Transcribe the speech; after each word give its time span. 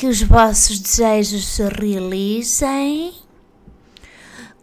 Que 0.00 0.06
os 0.06 0.22
vossos 0.22 0.78
desejos 0.78 1.44
se 1.44 1.62
realizem. 1.68 3.12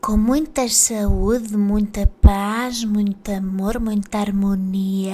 Com 0.02 0.18
muita 0.18 0.68
saúde, 0.68 1.55
muita 1.55 2.08
paz, 2.08 2.84
muito 2.84 3.32
amor, 3.32 3.80
muita 3.80 4.18
harmonia. 4.18 5.14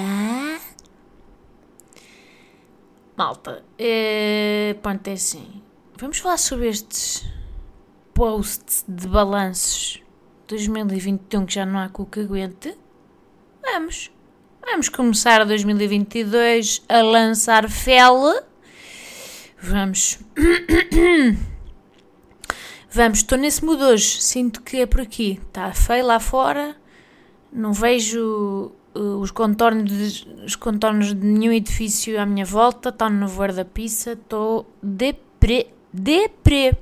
Malta, 3.17 3.65
é, 3.77 4.77
pronto, 4.81 5.05
é 5.09 5.11
assim. 5.11 5.61
Vamos 5.99 6.19
falar 6.19 6.37
sobre 6.37 6.69
estes 6.69 7.25
posts 8.13 8.85
de 8.87 9.09
balanços 9.09 10.01
2021 10.47 11.45
que 11.45 11.53
já 11.53 11.65
não 11.65 11.79
há 11.79 11.91
o 11.93 12.05
que 12.05 12.21
aguente. 12.21 12.77
Vamos. 13.61 14.09
Vamos 14.65 14.87
começar 14.87 15.45
2022 15.45 16.81
a 16.87 17.01
lançar 17.01 17.69
fel. 17.69 18.52
Vamos. 19.63 20.19
Vamos, 22.91 23.19
estou 23.19 23.37
nesse 23.37 23.63
mood 23.63 23.81
hoje. 23.81 24.21
Sinto 24.21 24.61
que 24.61 24.81
é 24.81 24.85
por 24.85 24.99
aqui. 24.99 25.39
Está 25.47 25.73
feio 25.73 26.05
lá 26.05 26.19
fora. 26.19 26.75
Não 27.49 27.71
vejo 27.71 28.73
uh, 28.93 29.19
os, 29.21 29.31
contornos 29.31 29.89
de, 29.89 30.27
os 30.43 30.57
contornos 30.57 31.13
de 31.13 31.25
nenhum 31.25 31.53
edifício 31.53 32.19
à 32.19 32.25
minha 32.25 32.43
volta. 32.43 32.89
Está 32.89 33.09
no 33.09 33.21
nevoeiro 33.21 33.55
da 33.55 33.63
pizza. 33.63 34.11
Estou 34.11 34.69
deprê. 34.83 35.67
Deprê. 35.93 36.73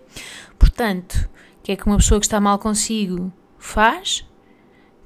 Portanto, 0.58 1.30
o 1.60 1.62
que 1.62 1.74
é 1.74 1.76
que 1.76 1.86
uma 1.86 1.98
pessoa 1.98 2.20
que 2.20 2.26
está 2.26 2.42
mal 2.42 2.58
consigo 2.58 3.32
faz? 3.60 4.26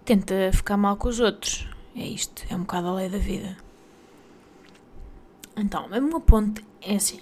Tenta 0.05 0.49
ficar 0.53 0.77
mal 0.77 0.95
com 0.95 1.09
os 1.09 1.19
outros. 1.19 1.67
É 1.93 2.07
isto. 2.07 2.41
É 2.49 2.55
um 2.55 2.59
bocado 2.59 2.87
a 2.87 2.93
lei 2.93 3.09
da 3.09 3.17
vida. 3.17 3.57
Então, 5.57 5.87
o 5.87 5.89
meu 5.89 6.21
ponto 6.21 6.63
é 6.81 6.95
assim. 6.95 7.19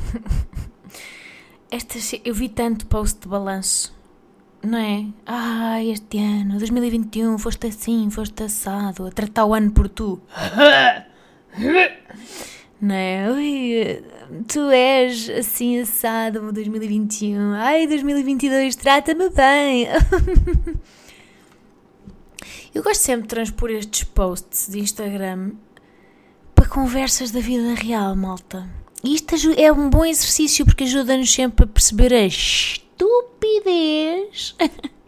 Esta, 1.70 1.98
eu 2.24 2.34
vi 2.34 2.48
tanto 2.48 2.86
post 2.86 3.20
de 3.20 3.28
balanço, 3.28 3.94
não 4.62 4.78
é? 4.78 5.06
Ah, 5.24 5.82
este 5.84 6.18
ano, 6.18 6.58
2021, 6.58 7.38
foste 7.38 7.68
assim, 7.68 8.10
foste 8.10 8.42
assado, 8.42 9.06
a 9.06 9.10
tratar 9.10 9.44
o 9.44 9.54
ano 9.54 9.70
por 9.70 9.88
tu. 9.88 10.20
Não 12.80 12.94
é? 12.94 14.02
Tu 14.48 14.70
és 14.70 15.28
assim 15.28 15.80
assado 15.80 16.50
2021. 16.50 17.52
Ai, 17.52 17.86
2022, 17.86 18.74
trata-me 18.74 19.28
bem. 19.28 19.86
Eu 22.74 22.82
gosto 22.82 23.02
sempre 23.02 23.22
de 23.22 23.28
transpor 23.28 23.70
estes 23.70 24.04
posts 24.04 24.68
de 24.70 24.78
Instagram 24.78 25.50
para 26.54 26.68
conversas 26.68 27.30
da 27.30 27.40
vida 27.40 27.74
real, 27.74 28.16
malta. 28.16 28.66
Isto 29.02 29.34
é 29.56 29.72
um 29.72 29.88
bom 29.88 30.04
exercício 30.04 30.66
porque 30.66 30.84
ajuda-nos 30.84 31.32
sempre 31.32 31.64
a 31.64 31.66
perceber 31.66 32.12
a 32.12 32.26
estupidez. 32.26 32.94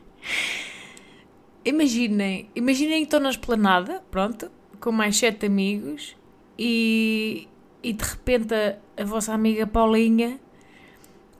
imaginem, 1.65 2.49
imaginem 2.55 3.01
que 3.01 3.05
estou 3.05 3.21
na 3.21 3.31
esplanada, 3.31 4.03
pronto, 4.11 4.51
com 4.81 4.91
mais 4.91 5.17
sete 5.17 5.47
amigos 5.47 6.17
e, 6.59 7.49
e 7.83 7.93
de 7.93 8.05
repente 8.05 8.55
a, 8.55 8.77
a 8.97 9.05
vossa 9.05 9.35
amiga 9.35 9.67
Paulinha 9.67 10.41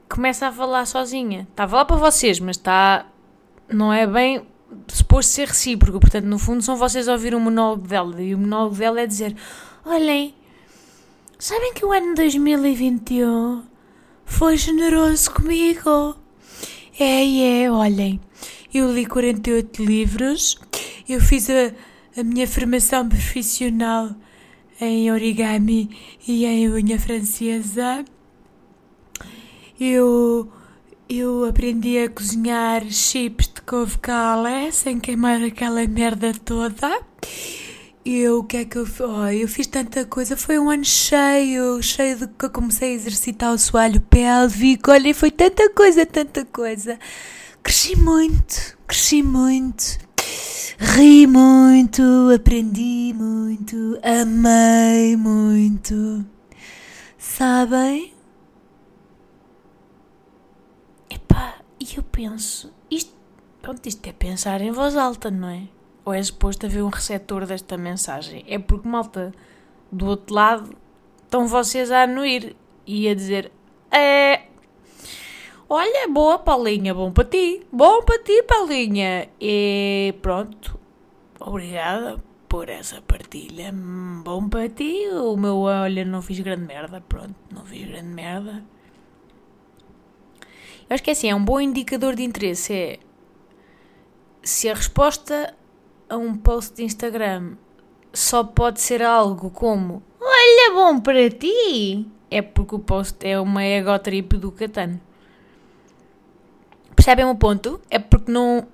começa 0.09 0.49
a 0.49 0.53
falar 0.53 0.87
sozinha. 0.87 1.47
Está 1.51 1.65
a 1.65 1.69
falar 1.69 1.85
para 1.87 1.97
vocês, 1.97 2.39
mas 2.39 2.57
está. 2.57 3.07
Não 3.69 3.91
é 3.91 4.07
bem 4.07 4.47
suposto 4.89 5.33
ser 5.33 5.49
recíproco, 5.49 6.01
portanto, 6.01 6.25
no 6.25 6.39
fundo, 6.39 6.63
são 6.63 6.77
vocês 6.77 7.09
a 7.09 7.13
ouvir 7.13 7.35
o 7.35 7.41
monólogo 7.41 7.87
dela 7.87 8.21
e 8.21 8.35
o 8.35 8.39
monólogo 8.39 8.77
dela 8.77 9.01
é 9.01 9.07
dizer: 9.07 9.37
Olhem, 9.85 10.35
sabem 11.43 11.75
que 11.75 11.85
o 11.85 11.91
ano 11.91 12.15
2021 12.15 13.65
foi 14.25 14.57
generoso 14.57 15.29
comigo? 15.33 16.15
É, 16.97 17.65
é, 17.65 17.69
olhem, 17.69 18.21
eu 18.73 18.93
li 18.93 19.05
48 19.05 19.85
livros, 19.85 20.57
eu 21.09 21.21
fiz 21.21 21.51
a, 21.51 21.73
a 22.17 22.23
minha 22.23 22.47
formação 22.47 23.09
profissional 23.09 24.15
em 24.81 25.11
origami 25.11 25.91
e 26.29 26.45
em 26.45 26.69
unha 26.69 26.97
francesa. 26.97 28.05
Eu, 29.81 30.49
eu 31.09 31.45
aprendi 31.45 31.99
a 31.99 32.09
cozinhar 32.09 32.89
chips 32.89 33.49
de 33.49 33.63
couve 33.63 33.99
cala 33.99 34.71
sem 34.71 35.01
queimar 35.01 35.43
aquela 35.43 35.85
merda 35.89 36.33
toda. 36.45 37.01
Eu, 38.05 38.41
o 38.41 38.45
que 38.45 38.57
é 38.57 38.65
que 38.65 38.77
eu 38.77 38.85
fiz? 38.85 39.01
Oh, 39.01 39.27
eu 39.29 39.47
fiz 39.47 39.67
tanta 39.69 40.05
coisa. 40.05 40.37
Foi 40.37 40.59
um 40.59 40.69
ano 40.71 40.85
cheio, 40.85 41.81
cheio 41.83 42.19
de 42.19 42.27
que 42.27 42.45
eu 42.47 42.51
comecei 42.51 42.91
a 42.91 42.95
exercitar 42.95 43.53
o 43.53 43.59
soalho 43.59 44.01
pélvico. 44.01 44.91
Olha, 44.91 45.15
foi 45.15 45.31
tanta 45.31 45.71
coisa, 45.71 46.05
tanta 46.05 46.45
coisa. 46.45 46.99
Cresci 47.63 47.97
muito, 47.97 48.77
cresci 48.87 49.23
muito. 49.23 49.99
Ri 50.79 51.27
muito, 51.29 52.03
aprendi 52.35 53.13
muito, 53.15 53.99
amei 54.03 55.17
muito. 55.17 56.25
Sabem? 57.17 58.13
Epá, 61.09 61.61
e 61.79 61.97
eu 61.97 62.03
penso, 62.03 62.73
isto, 62.91 63.13
pronto, 63.61 63.87
isto 63.87 64.05
é 64.09 64.13
pensar 64.13 64.61
em 64.61 64.73
voz 64.73 64.97
alta, 64.97 65.31
não 65.31 65.49
é? 65.49 65.69
Ou 66.05 66.13
é 66.13 66.23
suposto 66.23 66.67
haver 66.67 66.83
um 66.83 66.89
receptor 66.89 67.47
desta 67.47 67.77
mensagem? 67.77 68.45
É 68.49 68.59
porque, 68.59 68.89
malta, 68.89 69.33
do 69.91 70.07
outro 70.07 70.35
lado, 70.35 70.77
estão 71.25 71.47
vocês 71.47 71.91
a 71.91 72.03
anuir 72.03 72.57
e 72.87 73.09
a 73.09 73.15
dizer: 73.15 73.53
É. 73.91 74.47
Olha, 75.69 76.07
boa 76.07 76.39
Paulinha, 76.39 76.93
bom 76.93 77.11
para 77.11 77.25
ti, 77.25 77.67
bom 77.73 78.03
para 78.03 78.23
ti, 78.23 78.43
Paulinha. 78.43 79.29
E 79.41 80.15
pronto, 80.21 80.79
obrigada 81.41 82.23
por 82.47 82.69
essa 82.69 83.01
partilha, 83.01 83.73
bom 83.73 84.49
para 84.51 84.69
ti. 84.69 85.09
O 85.09 85.35
meu, 85.37 85.61
olha, 85.61 86.05
não 86.05 86.21
fiz 86.21 86.41
grande 86.41 86.67
merda, 86.67 87.01
pronto, 87.01 87.35
não 87.51 87.65
fiz 87.65 87.89
grande 87.89 88.09
merda. 88.09 88.63
Eu 90.91 90.95
acho 90.95 91.03
que 91.03 91.09
é 91.09 91.13
assim, 91.15 91.31
é 91.31 91.35
um 91.35 91.43
bom 91.43 91.59
indicador 91.59 92.15
de 92.15 92.23
interesse. 92.23 92.75
É 92.75 92.99
se 94.43 94.69
a 94.69 94.75
resposta 94.75 95.55
a 96.13 96.17
um 96.19 96.35
post 96.35 96.77
de 96.77 96.85
Instagram 96.85 97.55
só 98.13 98.45
pode 98.45 98.81
ser 98.81 99.03
algo 99.03 99.51
como 99.51 100.03
Olha, 100.21 100.75
bom 100.75 101.01
para 101.01 101.31
ti, 101.31 102.07
é 102.31 102.43
porque 102.43 102.75
o 102.75 102.79
post 102.79 103.27
é 103.27 103.41
uma 103.41 103.63
ego 103.63 103.99
trip 103.99 104.37
do 104.37 104.53
Catano. 104.53 105.01
Percebem 106.95 107.25
o 107.25 107.35
ponto? 107.35 107.81
É 107.91 107.99
porque 107.99 108.31
não, 108.31 108.67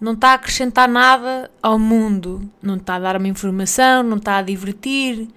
não 0.00 0.12
está 0.12 0.30
a 0.30 0.34
acrescentar 0.34 0.88
nada 0.88 1.50
ao 1.62 1.78
mundo. 1.78 2.48
Não 2.62 2.76
está 2.76 2.94
a 2.94 2.98
dar 2.98 3.16
uma 3.16 3.28
informação, 3.28 4.02
não 4.02 4.16
está 4.16 4.38
a 4.38 4.42
divertir, 4.42 5.28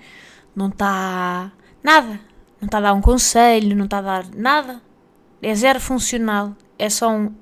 não 0.56 0.70
está. 0.70 1.52
nada. 1.84 2.20
Não 2.62 2.66
está 2.68 2.78
a 2.78 2.82
dar 2.82 2.94
um 2.94 3.02
conselho, 3.02 3.76
não 3.76 3.86
está 3.86 3.98
a 3.98 4.02
dar 4.02 4.26
nada. 4.34 4.82
É 5.42 5.54
zero 5.54 5.80
funcional. 5.80 6.56
É 6.80 6.90
só 6.90 7.10
um. 7.10 7.34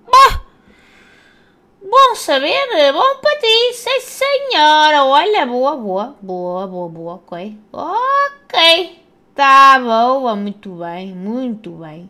Bom 1.91 2.15
saber, 2.15 2.93
bom 2.93 3.17
para 3.21 3.37
ti, 3.37 3.73
sei 3.73 3.99
senhora. 3.99 5.03
Olha, 5.03 5.45
boa, 5.45 5.75
boa, 5.75 6.15
boa, 6.21 6.65
boa, 6.65 6.87
boa, 6.89 7.13
ok. 7.15 7.59
Ok, 7.73 8.97
tá 9.35 9.77
boa, 9.77 10.33
muito 10.33 10.73
bem, 10.75 11.13
muito 11.13 11.71
bem. 11.71 12.09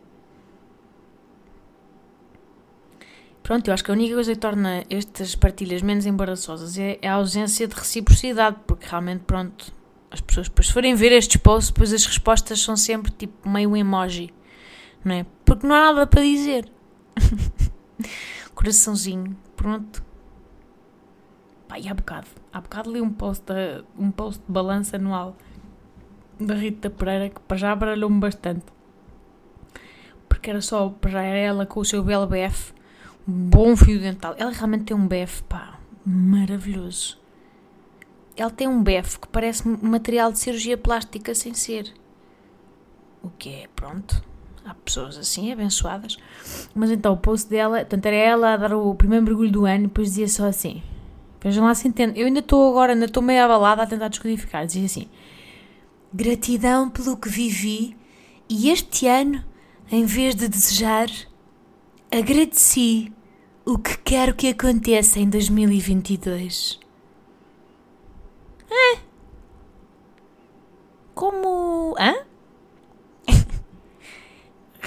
Pronto, 3.42 3.68
eu 3.68 3.74
acho 3.74 3.83
que 3.83 3.89
a 3.89 3.95
única 3.95 4.13
coisa 4.13 4.33
que 4.36 4.39
torna 4.39 4.83
estas 4.88 5.33
partilhas 5.33 5.81
menos 5.81 6.06
embaraçosas 6.06 6.78
é, 6.78 7.00
é 7.01 7.07
a 7.10 7.13
ausência 7.13 7.68
de 7.68 7.74
reciprocidade, 7.74 8.57
porque 8.68 8.86
realmente, 8.88 9.24
pronto, 9.24 9.74
as 10.12 10.22
pessoas 10.22 10.48
depois 10.48 10.69
forem 10.69 10.94
ver 10.94 11.12
estes 11.12 11.38
posts, 11.38 11.72
depois 11.72 11.92
as 11.92 12.06
respostas 12.06 12.62
são 12.62 12.78
sempre 12.78 13.12
tipo 13.12 13.50
meio 13.50 13.75
emoji, 13.75 14.31
não 15.04 15.16
é? 15.16 15.25
Porque 15.44 15.66
não 15.66 15.74
há 15.74 15.86
nada 15.86 16.06
para 16.06 16.22
dizer. 16.22 16.72
Coraçãozinho, 18.54 19.36
pronto. 19.61 20.03
Pá, 21.67 21.77
e 21.77 21.87
há 21.87 21.93
bocado, 21.93 22.27
há 22.51 22.59
bocado 22.59 22.91
li 22.91 22.99
um 22.99 23.13
post, 23.13 23.45
de, 23.45 23.83
um 23.97 24.09
post 24.09 24.41
de 24.41 24.51
balança 24.51 24.95
anual 24.95 25.37
da 26.39 26.55
Rita 26.55 26.89
Pereira 26.89 27.29
que 27.29 27.39
para 27.41 27.57
já 27.57 27.75
baralhou-me 27.75 28.19
bastante. 28.19 28.65
porque 30.27 30.49
era 30.49 30.61
só 30.61 30.89
para 30.89 31.21
ela 31.21 31.67
com 31.67 31.79
o 31.79 31.85
seu 31.85 32.03
belo 32.03 32.25
BF, 32.25 32.73
um 33.27 33.49
bom 33.49 33.77
fio 33.77 33.99
dental. 33.99 34.33
Ela 34.39 34.49
realmente 34.49 34.85
tem 34.85 34.97
um 34.97 35.07
BF, 35.07 35.43
pá, 35.43 35.79
maravilhoso. 36.03 37.19
Ela 38.35 38.49
tem 38.49 38.67
um 38.67 38.81
BF 38.81 39.19
que 39.19 39.27
parece 39.27 39.67
material 39.67 40.31
de 40.31 40.39
cirurgia 40.39 40.77
plástica 40.77 41.35
sem 41.35 41.53
ser. 41.53 41.93
O 43.21 43.29
que 43.29 43.49
é, 43.49 43.67
pronto, 43.75 44.23
há 44.65 44.73
pessoas 44.73 45.17
assim, 45.17 45.51
abençoadas. 45.51 46.17
Mas 46.73 46.91
então 46.91 47.13
o 47.13 47.17
post 47.17 47.49
dela, 47.49 47.79
portanto 47.79 48.05
era 48.05 48.15
ela 48.15 48.53
a 48.53 48.57
dar 48.57 48.73
o 48.73 48.95
primeiro 48.95 49.25
mergulho 49.25 49.51
do 49.51 49.65
ano 49.65 49.85
e 49.85 49.87
depois 49.87 50.09
dizia 50.09 50.27
só 50.27 50.45
assim, 50.45 50.81
vejam 51.41 51.65
lá 51.65 51.73
se 51.75 51.87
entende. 51.87 52.19
Eu 52.19 52.27
ainda 52.27 52.39
estou 52.39 52.69
agora, 52.69 52.93
ainda 52.93 53.05
estou 53.05 53.23
meio 53.23 53.43
abalada 53.43 53.83
a 53.83 53.87
tentar 53.87 54.07
descodificar. 54.07 54.65
Dizia 54.65 54.85
assim, 54.85 55.07
gratidão 56.13 56.89
pelo 56.89 57.17
que 57.17 57.29
vivi 57.29 57.95
e 58.49 58.69
este 58.69 59.07
ano, 59.07 59.43
em 59.91 60.05
vez 60.05 60.35
de 60.35 60.47
desejar, 60.47 61.09
agradeci 62.11 63.11
o 63.65 63.77
que 63.77 63.97
quero 63.99 64.35
que 64.35 64.47
aconteça 64.47 65.19
em 65.19 65.29
2022. 65.29 66.79
É. 68.69 68.99
Como. 71.13 71.95
Hã? 71.99 72.31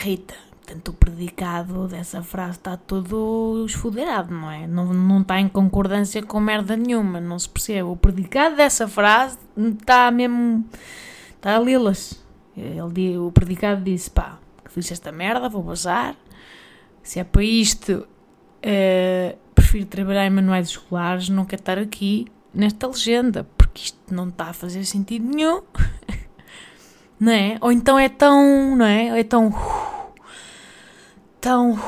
Rita, 0.04 0.34
portanto, 0.62 0.88
o 0.88 0.92
predicado 0.92 1.88
dessa 1.88 2.22
frase 2.22 2.58
está 2.58 2.76
todo 2.76 3.64
esfoderado, 3.66 4.34
não 4.34 4.50
é? 4.50 4.66
Não, 4.66 4.92
não 4.92 5.22
está 5.22 5.40
em 5.40 5.48
concordância 5.48 6.22
com 6.22 6.38
merda 6.40 6.76
nenhuma, 6.76 7.22
não 7.22 7.38
se 7.38 7.48
percebe. 7.48 7.84
O 7.84 7.96
predicado 7.96 8.54
dessa 8.54 8.86
frase 8.86 9.38
está 9.56 10.10
mesmo. 10.10 10.62
está 11.36 11.56
a 11.56 11.58
lilas. 11.58 12.22
Ele, 12.54 13.16
o 13.16 13.32
predicado 13.32 13.82
disse: 13.82 14.10
pá, 14.10 14.38
que 14.62 14.70
fiz 14.70 14.92
esta 14.92 15.10
merda, 15.10 15.48
vou 15.48 15.62
bazar. 15.62 16.14
Se 17.02 17.18
é 17.18 17.24
para 17.24 17.42
isto, 17.42 18.06
uh, 18.62 19.38
prefiro 19.54 19.86
trabalhar 19.86 20.26
em 20.26 20.30
manuais 20.30 20.68
escolares, 20.68 21.30
não 21.30 21.46
quero 21.46 21.62
estar 21.62 21.78
aqui 21.78 22.26
nesta 22.52 22.86
legenda, 22.86 23.46
porque 23.56 23.84
isto 23.84 24.14
não 24.14 24.28
está 24.28 24.50
a 24.50 24.52
fazer 24.52 24.84
sentido 24.84 25.26
nenhum. 25.26 25.62
não 27.18 27.32
é? 27.32 27.56
Ou 27.62 27.72
então 27.72 27.98
é 27.98 28.10
tão, 28.10 28.76
não 28.76 28.84
é? 28.84 29.10
Ou 29.10 29.16
é 29.16 29.24
tão. 29.24 29.50
Tão. 31.44 31.79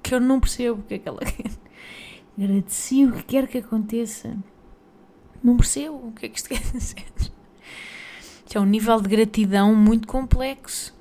que 0.00 0.14
eu 0.14 0.20
não 0.20 0.38
percebo 0.38 0.80
o 0.80 0.82
que 0.84 0.94
é 0.94 0.98
que 0.98 1.08
ela 1.08 1.18
quer. 1.18 1.50
Agradeci 2.38 3.04
o 3.04 3.12
que 3.12 3.22
quer 3.24 3.48
que 3.48 3.58
aconteça. 3.58 4.36
Não 5.42 5.56
percebo 5.56 5.96
o 5.96 6.12
que 6.12 6.26
é 6.26 6.28
que 6.28 6.38
isto 6.38 6.48
quer 6.54 6.60
dizer. 6.60 7.04
Isto 8.20 8.58
é 8.58 8.60
um 8.60 8.64
nível 8.64 9.00
de 9.00 9.08
gratidão 9.08 9.74
muito 9.74 10.06
complexo. 10.06 10.94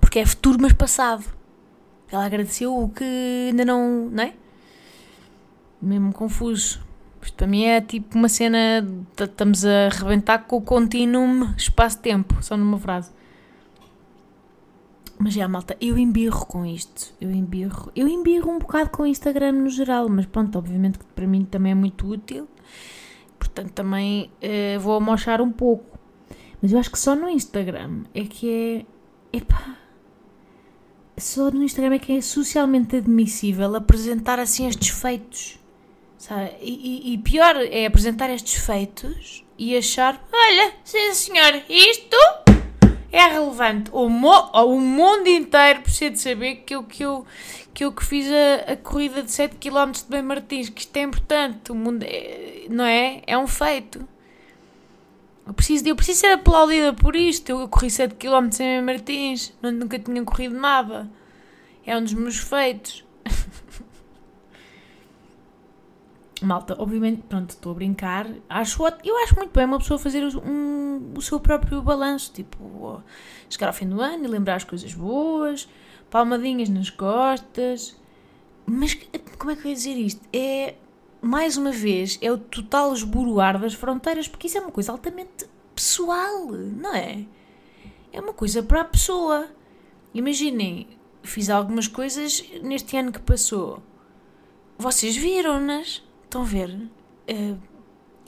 Porque 0.00 0.20
é 0.20 0.26
futuro, 0.26 0.58
mas 0.60 0.72
passado. 0.72 1.24
Ela 2.10 2.24
agradeceu 2.24 2.76
o 2.76 2.88
que 2.88 3.04
ainda 3.48 3.64
não. 3.64 4.08
não 4.10 4.22
é? 4.22 4.34
Mesmo 5.82 6.12
confuso. 6.12 6.80
Isto 7.20 7.34
para 7.34 7.46
mim 7.48 7.64
é 7.64 7.80
tipo 7.80 8.16
uma 8.16 8.28
cena. 8.28 8.86
Estamos 9.18 9.64
a 9.64 9.86
arrebentar 9.86 10.38
com 10.38 10.56
o 10.56 10.62
contínuo 10.62 11.52
espaço-tempo, 11.56 12.40
só 12.42 12.56
numa 12.56 12.78
frase. 12.78 13.10
Mas 15.22 15.34
já, 15.34 15.46
malta, 15.46 15.76
eu 15.82 15.98
embirro 15.98 16.46
com 16.46 16.64
isto. 16.64 17.12
Eu 17.20 17.30
embirro. 17.30 17.92
Eu 17.94 18.08
embirro 18.08 18.50
um 18.50 18.58
bocado 18.58 18.88
com 18.88 19.02
o 19.02 19.06
Instagram 19.06 19.52
no 19.52 19.68
geral, 19.68 20.08
mas 20.08 20.24
pronto, 20.24 20.56
obviamente 20.56 20.98
que 20.98 21.04
para 21.04 21.26
mim 21.26 21.44
também 21.44 21.72
é 21.72 21.74
muito 21.74 22.08
útil. 22.08 22.48
Portanto, 23.38 23.70
também 23.72 24.32
uh, 24.42 24.80
vou 24.80 24.94
amochar 24.94 25.42
um 25.42 25.52
pouco. 25.52 25.98
Mas 26.62 26.72
eu 26.72 26.78
acho 26.78 26.90
que 26.90 26.98
só 26.98 27.14
no 27.14 27.28
Instagram 27.28 28.04
é 28.14 28.24
que 28.24 28.86
é. 29.32 29.36
Epá. 29.36 29.76
Só 31.18 31.50
no 31.50 31.62
Instagram 31.64 31.96
é 31.96 31.98
que 31.98 32.12
é 32.16 32.20
socialmente 32.22 32.96
admissível 32.96 33.76
apresentar 33.76 34.38
assim 34.38 34.66
estes 34.66 34.88
feitos. 34.88 35.60
Sabe? 36.16 36.52
E, 36.62 37.10
e, 37.10 37.12
e 37.12 37.18
pior 37.18 37.56
é 37.56 37.84
apresentar 37.84 38.30
estes 38.30 38.54
feitos 38.54 39.44
e 39.58 39.76
achar: 39.76 40.26
olha, 40.32 40.72
sim 40.82 41.12
senhor, 41.12 41.62
isto 41.68 42.16
é 43.12 43.26
relevante. 43.26 43.90
O, 43.92 44.08
mo 44.08 44.50
o 44.52 44.80
mundo 44.80 45.28
inteiro 45.28 45.82
precisa 45.82 46.10
de 46.10 46.20
saber 46.20 46.56
que 46.56 46.74
eu 46.74 46.82
que, 46.84 47.02
eu, 47.02 47.26
que, 47.74 47.84
eu 47.84 47.92
que 47.92 48.04
fiz 48.04 48.26
a, 48.30 48.72
a 48.72 48.76
corrida 48.76 49.22
de 49.22 49.32
7 49.32 49.56
km 49.56 49.92
de 49.92 50.04
Bem 50.08 50.22
Martins, 50.22 50.68
que 50.68 50.80
isto 50.80 50.96
é 50.96 51.02
importante. 51.02 51.72
O 51.72 51.74
mundo 51.74 52.04
é, 52.04 52.66
não 52.68 52.84
é? 52.84 53.22
É 53.26 53.36
um 53.36 53.46
feito. 53.46 54.06
Eu 55.46 55.54
preciso, 55.54 55.88
eu 55.88 55.96
preciso 55.96 56.20
ser 56.20 56.32
aplaudida 56.32 56.92
por 56.92 57.16
isto. 57.16 57.50
Eu 57.50 57.68
corri 57.68 57.90
7 57.90 58.14
km 58.14 58.48
em 58.60 58.82
Martins, 58.82 59.52
nunca 59.62 59.98
tinha 59.98 60.22
corrido 60.24 60.54
nada. 60.54 61.10
É 61.84 61.96
um 61.96 62.04
dos 62.04 62.14
meus 62.14 62.36
feitos. 62.36 63.04
Malta, 66.42 66.74
obviamente, 66.78 67.22
pronto, 67.28 67.50
estou 67.50 67.72
a 67.72 67.74
brincar. 67.74 68.26
Acho, 68.48 68.82
eu 69.04 69.16
acho 69.18 69.36
muito 69.36 69.52
bem 69.52 69.66
uma 69.66 69.78
pessoa 69.78 69.98
fazer 69.98 70.24
um, 70.24 71.12
o 71.14 71.20
seu 71.20 71.38
próprio 71.38 71.82
balanço. 71.82 72.32
Tipo, 72.32 73.02
chegar 73.48 73.66
ao 73.66 73.72
fim 73.72 73.88
do 73.88 74.00
ano 74.00 74.24
e 74.24 74.28
lembrar 74.28 74.56
as 74.56 74.64
coisas 74.64 74.94
boas, 74.94 75.68
palmadinhas 76.10 76.68
nas 76.68 76.88
costas. 76.88 77.96
Mas 78.64 78.94
como 79.38 79.50
é 79.50 79.56
que 79.56 79.66
eu 79.66 79.70
ia 79.70 79.74
dizer 79.74 79.94
isto? 79.94 80.20
É 80.32 80.74
mais 81.20 81.56
uma 81.58 81.70
vez, 81.70 82.18
é 82.22 82.32
o 82.32 82.38
total 82.38 82.94
esboroar 82.94 83.60
das 83.60 83.74
fronteiras, 83.74 84.26
porque 84.26 84.46
isso 84.46 84.56
é 84.56 84.60
uma 84.60 84.70
coisa 84.70 84.92
altamente 84.92 85.46
pessoal, 85.74 86.46
não 86.46 86.94
é? 86.94 87.26
É 88.12 88.20
uma 88.20 88.32
coisa 88.32 88.62
para 88.62 88.80
a 88.80 88.84
pessoa. 88.84 89.48
Imaginem, 90.14 90.88
fiz 91.22 91.50
algumas 91.50 91.86
coisas 91.86 92.42
neste 92.62 92.96
ano 92.96 93.12
que 93.12 93.20
passou. 93.20 93.82
Vocês 94.78 95.14
viram-nas? 95.16 96.02
Estão 96.30 96.42
a 96.42 96.44
ver? 96.44 96.70
Uh, 97.28 97.58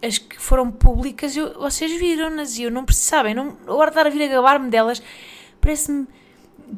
as 0.05 0.19
que 0.19 0.37
foram 0.37 0.73
públicas, 0.73 1.37
eu, 1.37 1.55
vocês 1.55 1.97
viram-nas 2.01 2.59
e 2.59 2.65
eu 2.65 2.71
não 2.73 2.85
sabem, 2.91 3.33
não, 3.33 3.57
agora 3.63 3.91
estar 3.91 4.05
a 4.05 4.11
vir 4.11 4.25
a 4.25 4.27
gabar-me 4.27 4.69
delas 4.69 5.01
parece-me 5.61 6.09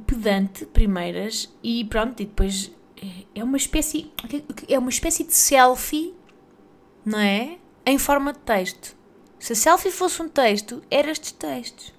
pedante, 0.06 0.66
primeiras, 0.66 1.50
e 1.62 1.82
pronto, 1.86 2.20
e 2.22 2.26
depois 2.26 2.70
é 3.34 3.42
uma 3.42 3.56
espécie 3.56 4.12
é 4.68 4.78
uma 4.78 4.90
espécie 4.90 5.24
de 5.24 5.32
selfie, 5.32 6.14
não 7.02 7.18
é? 7.18 7.56
Em 7.86 7.96
forma 7.96 8.34
de 8.34 8.40
texto. 8.40 8.94
Se 9.38 9.54
a 9.54 9.56
selfie 9.56 9.90
fosse 9.90 10.20
um 10.20 10.28
texto, 10.28 10.82
eram 10.90 11.10
estes 11.10 11.32
textos. 11.32 11.94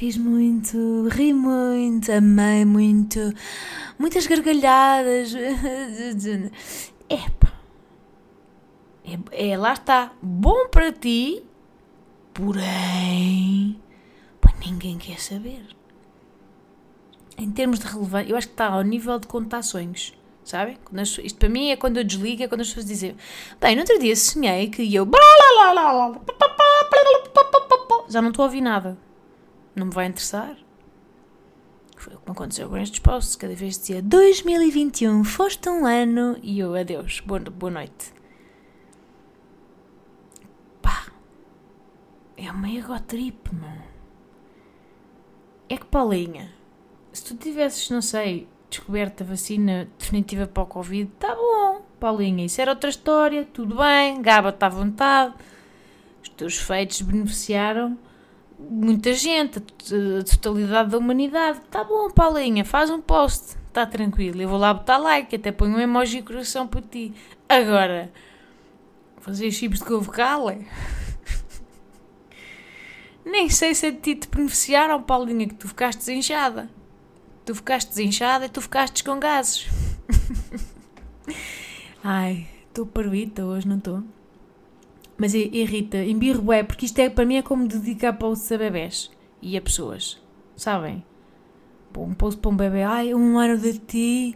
Fiz 0.00 0.16
muito, 0.16 1.08
ri 1.10 1.34
muito, 1.34 2.10
amei 2.10 2.64
muito, 2.64 3.20
muitas 3.98 4.26
gargalhadas. 4.26 5.34
Epa. 7.06 7.52
É, 9.04 9.50
é, 9.50 9.58
lá 9.58 9.74
está. 9.74 10.10
Bom 10.22 10.68
para 10.68 10.90
ti, 10.90 11.44
porém, 12.32 13.78
pá, 14.40 14.54
ninguém 14.64 14.96
quer 14.96 15.20
saber 15.20 15.66
em 17.36 17.50
termos 17.50 17.78
de 17.78 17.86
relevância, 17.86 18.30
eu 18.30 18.38
acho 18.38 18.46
que 18.46 18.54
está 18.54 18.68
ao 18.68 18.80
nível 18.80 19.18
de 19.18 19.26
contar 19.26 19.60
sonhos, 19.60 20.14
sabem? 20.42 20.78
Isto 21.22 21.38
para 21.38 21.50
mim 21.50 21.72
é 21.72 21.76
quando 21.76 21.98
eu 21.98 22.04
desligo, 22.04 22.42
é 22.42 22.48
quando 22.48 22.62
as 22.62 22.68
pessoas 22.68 22.86
dizem: 22.86 23.14
Bem, 23.60 23.76
no 23.76 23.82
outro 23.82 23.98
dia 23.98 24.16
sonhei 24.16 24.70
que 24.70 24.94
eu. 24.94 25.06
Já 28.08 28.22
não 28.22 28.30
estou 28.30 28.44
a 28.44 28.46
ouvir 28.46 28.62
nada. 28.62 29.09
Não 29.80 29.86
me 29.86 29.92
vai 29.92 30.06
interessar. 30.06 30.56
Foi 31.96 32.14
o 32.14 32.18
que 32.18 32.26
me 32.26 32.32
aconteceu 32.32 32.68
com 32.68 32.76
estes 32.76 33.00
posts. 33.00 33.34
Cada 33.34 33.54
vez 33.54 33.78
dizia 33.78 34.00
2021, 34.00 35.24
foste 35.24 35.68
um 35.68 35.86
ano. 35.86 36.38
E 36.42 36.60
eu, 36.60 36.74
adeus, 36.74 37.20
boa, 37.20 37.40
boa 37.40 37.72
noite. 37.72 38.12
Pá. 40.80 41.06
É 42.36 42.50
uma 42.52 42.70
egotrip, 42.70 43.52
mano. 43.54 43.84
É 45.68 45.76
que 45.76 45.86
Paulinha 45.86 46.60
se 47.12 47.24
tu 47.24 47.36
tivesses, 47.36 47.90
não 47.90 48.00
sei, 48.00 48.46
descoberto 48.68 49.22
a 49.22 49.26
vacina 49.26 49.88
definitiva 49.98 50.46
para 50.46 50.62
o 50.62 50.66
Covid, 50.66 51.10
tá 51.18 51.34
bom, 51.34 51.82
Paulinha, 51.98 52.44
isso 52.44 52.60
era 52.60 52.70
outra 52.70 52.88
história, 52.88 53.46
tudo 53.52 53.76
bem, 53.76 54.22
gaba-te 54.22 54.64
à 54.64 54.68
vontade, 54.68 55.34
os 56.22 56.28
teus 56.28 56.56
feitos 56.56 57.00
beneficiaram 57.02 57.98
muita 58.68 59.12
gente, 59.14 59.58
a 59.58 60.24
totalidade 60.24 60.90
da 60.90 60.98
humanidade, 60.98 61.60
tá 61.70 61.82
bom, 61.82 62.10
Paulinha, 62.10 62.64
faz 62.64 62.90
um 62.90 63.00
post, 63.00 63.56
está 63.68 63.86
tranquilo, 63.86 64.42
eu 64.42 64.48
vou 64.48 64.58
lá 64.58 64.74
botar 64.74 64.98
like, 64.98 65.36
até 65.36 65.50
ponho 65.50 65.76
um 65.76 65.80
emoji 65.80 66.22
coração 66.22 66.66
para 66.66 66.82
ti. 66.82 67.14
Agora, 67.48 68.12
fazer 69.20 69.50
chips 69.50 69.78
de 69.80 69.84
couve? 69.86 70.10
Nem 73.24 73.48
sei 73.48 73.74
se 73.74 73.86
a 73.86 73.92
ti 73.92 74.14
te 74.14 74.28
beneficiaram, 74.28 75.02
Paulinha, 75.02 75.46
que 75.46 75.54
tu 75.54 75.68
ficaste 75.68 75.98
desinchada. 76.00 76.68
Tu 77.44 77.54
ficaste 77.54 77.88
desinchada 77.88 78.46
e 78.46 78.48
tu 78.48 78.60
ficaste 78.60 79.04
com 79.04 79.18
gases. 79.18 79.66
Ai, 82.02 82.48
estou 82.68 82.86
parvita 82.86 83.44
hoje, 83.44 83.68
não 83.68 83.76
estou? 83.78 84.02
Mas 85.20 85.34
irrita, 85.34 85.98
embirro 85.98 86.50
é, 86.50 86.62
porque 86.62 86.86
isto 86.86 86.98
é, 86.98 87.10
para 87.10 87.26
mim 87.26 87.36
é 87.36 87.42
como 87.42 87.68
dedicar 87.68 88.14
posts 88.14 88.50
a 88.52 88.56
bebés 88.56 89.10
e 89.42 89.54
a 89.54 89.60
pessoas. 89.60 90.18
sabem? 90.56 91.04
Um 91.94 92.14
post 92.14 92.40
para 92.40 92.50
um 92.50 92.56
bebê, 92.56 92.82
ai, 92.84 93.12
um 93.12 93.38
ano 93.38 93.58
de 93.58 93.78
ti, 93.80 94.34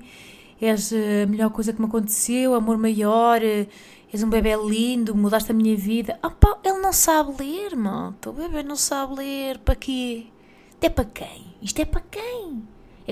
és 0.60 0.92
a 0.92 1.26
melhor 1.26 1.48
coisa 1.48 1.72
que 1.72 1.80
me 1.80 1.86
aconteceu, 1.86 2.52
amor 2.54 2.76
maior, 2.76 3.40
és 3.42 4.22
um 4.22 4.28
bebê 4.28 4.54
lindo, 4.56 5.14
mudaste 5.14 5.52
a 5.52 5.54
minha 5.54 5.74
vida. 5.74 6.18
Ah 6.22 6.28
pá, 6.28 6.58
ele 6.62 6.80
não 6.80 6.92
sabe 6.92 7.42
ler, 7.42 7.74
malta. 7.74 8.28
O 8.28 8.34
bebê 8.34 8.62
não 8.62 8.76
sabe 8.76 9.14
ler. 9.14 9.58
Para 9.60 9.76
quê? 9.76 10.26
Isto 10.74 10.84
é 10.84 10.90
para 10.90 11.04
quem? 11.06 11.54
Isto 11.62 11.80
é 11.80 11.84
para 11.86 12.02
quem? 12.10 12.62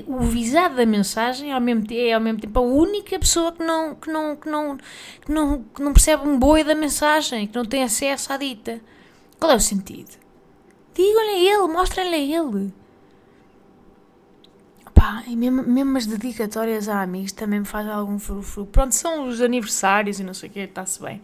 O 0.07 0.21
visado 0.21 0.77
da 0.77 0.87
mensagem 0.87 1.51
é 1.51 1.55
ao 1.55 1.61
mesmo, 1.61 1.85
é 1.91 2.13
ao 2.13 2.21
mesmo 2.21 2.41
tempo 2.41 2.59
a 2.59 2.63
única 2.63 3.19
pessoa 3.19 3.53
que 3.53 3.63
não, 3.63 3.95
que, 3.95 4.11
não, 4.11 4.37
que, 4.37 4.49
não, 4.49 4.79
que, 4.79 5.33
não, 5.33 5.63
que 5.63 5.83
não 5.83 5.93
percebe 5.93 6.27
um 6.27 6.39
boi 6.39 6.65
da 6.65 6.75
mensagem, 6.75 7.47
que 7.47 7.55
não 7.55 7.65
tem 7.65 7.83
acesso 7.83 8.33
à 8.33 8.39
dita. 8.39 8.81
Qual 9.39 9.53
é 9.53 9.57
o 9.57 9.61
sentido? 9.61 10.17
Digam-lhe 10.95 11.31
a 11.31 11.55
ele, 11.55 11.73
mostrem-lhe 11.73 12.15
a 12.15 12.41
ele. 12.41 12.73
Pá, 14.95 15.25
e 15.27 15.37
mesmo, 15.37 15.63
mesmo 15.63 15.99
as 15.99 16.07
dedicatórias 16.07 16.89
a 16.89 17.03
amigos 17.03 17.33
também 17.33 17.61
me 17.61 17.67
faz 17.67 17.87
algum 17.87 18.19
frufru. 18.19 18.65
Pronto, 18.67 18.95
são 18.95 19.29
os 19.29 19.41
aniversários 19.43 20.21
e 20.21 20.25
não 20.25 20.33
sei 20.33 20.49
o 20.49 20.53
quê, 20.53 20.61
está-se 20.61 21.03
bem. 21.03 21.21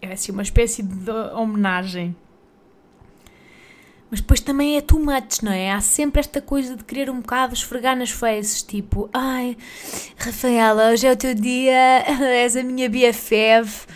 É 0.00 0.12
assim 0.12 0.32
uma 0.32 0.42
espécie 0.42 0.82
de 0.82 1.10
homenagem. 1.10 2.16
Mas 4.10 4.20
depois 4.20 4.40
também 4.40 4.76
é 4.76 4.80
too 4.80 4.98
much, 4.98 5.42
não 5.42 5.52
é? 5.52 5.70
Há 5.70 5.80
sempre 5.80 6.20
esta 6.20 6.40
coisa 6.40 6.74
de 6.74 6.82
querer 6.82 7.10
um 7.10 7.20
bocado 7.20 7.52
esfregar 7.52 7.96
nas 7.96 8.10
faces, 8.10 8.62
tipo, 8.62 9.10
ai, 9.12 9.56
Rafaela, 10.16 10.90
hoje 10.90 11.06
é 11.06 11.12
o 11.12 11.16
teu 11.16 11.34
dia, 11.34 12.04
és 12.32 12.56
a 12.56 12.62
minha 12.62 12.88
BFF, 12.88 13.86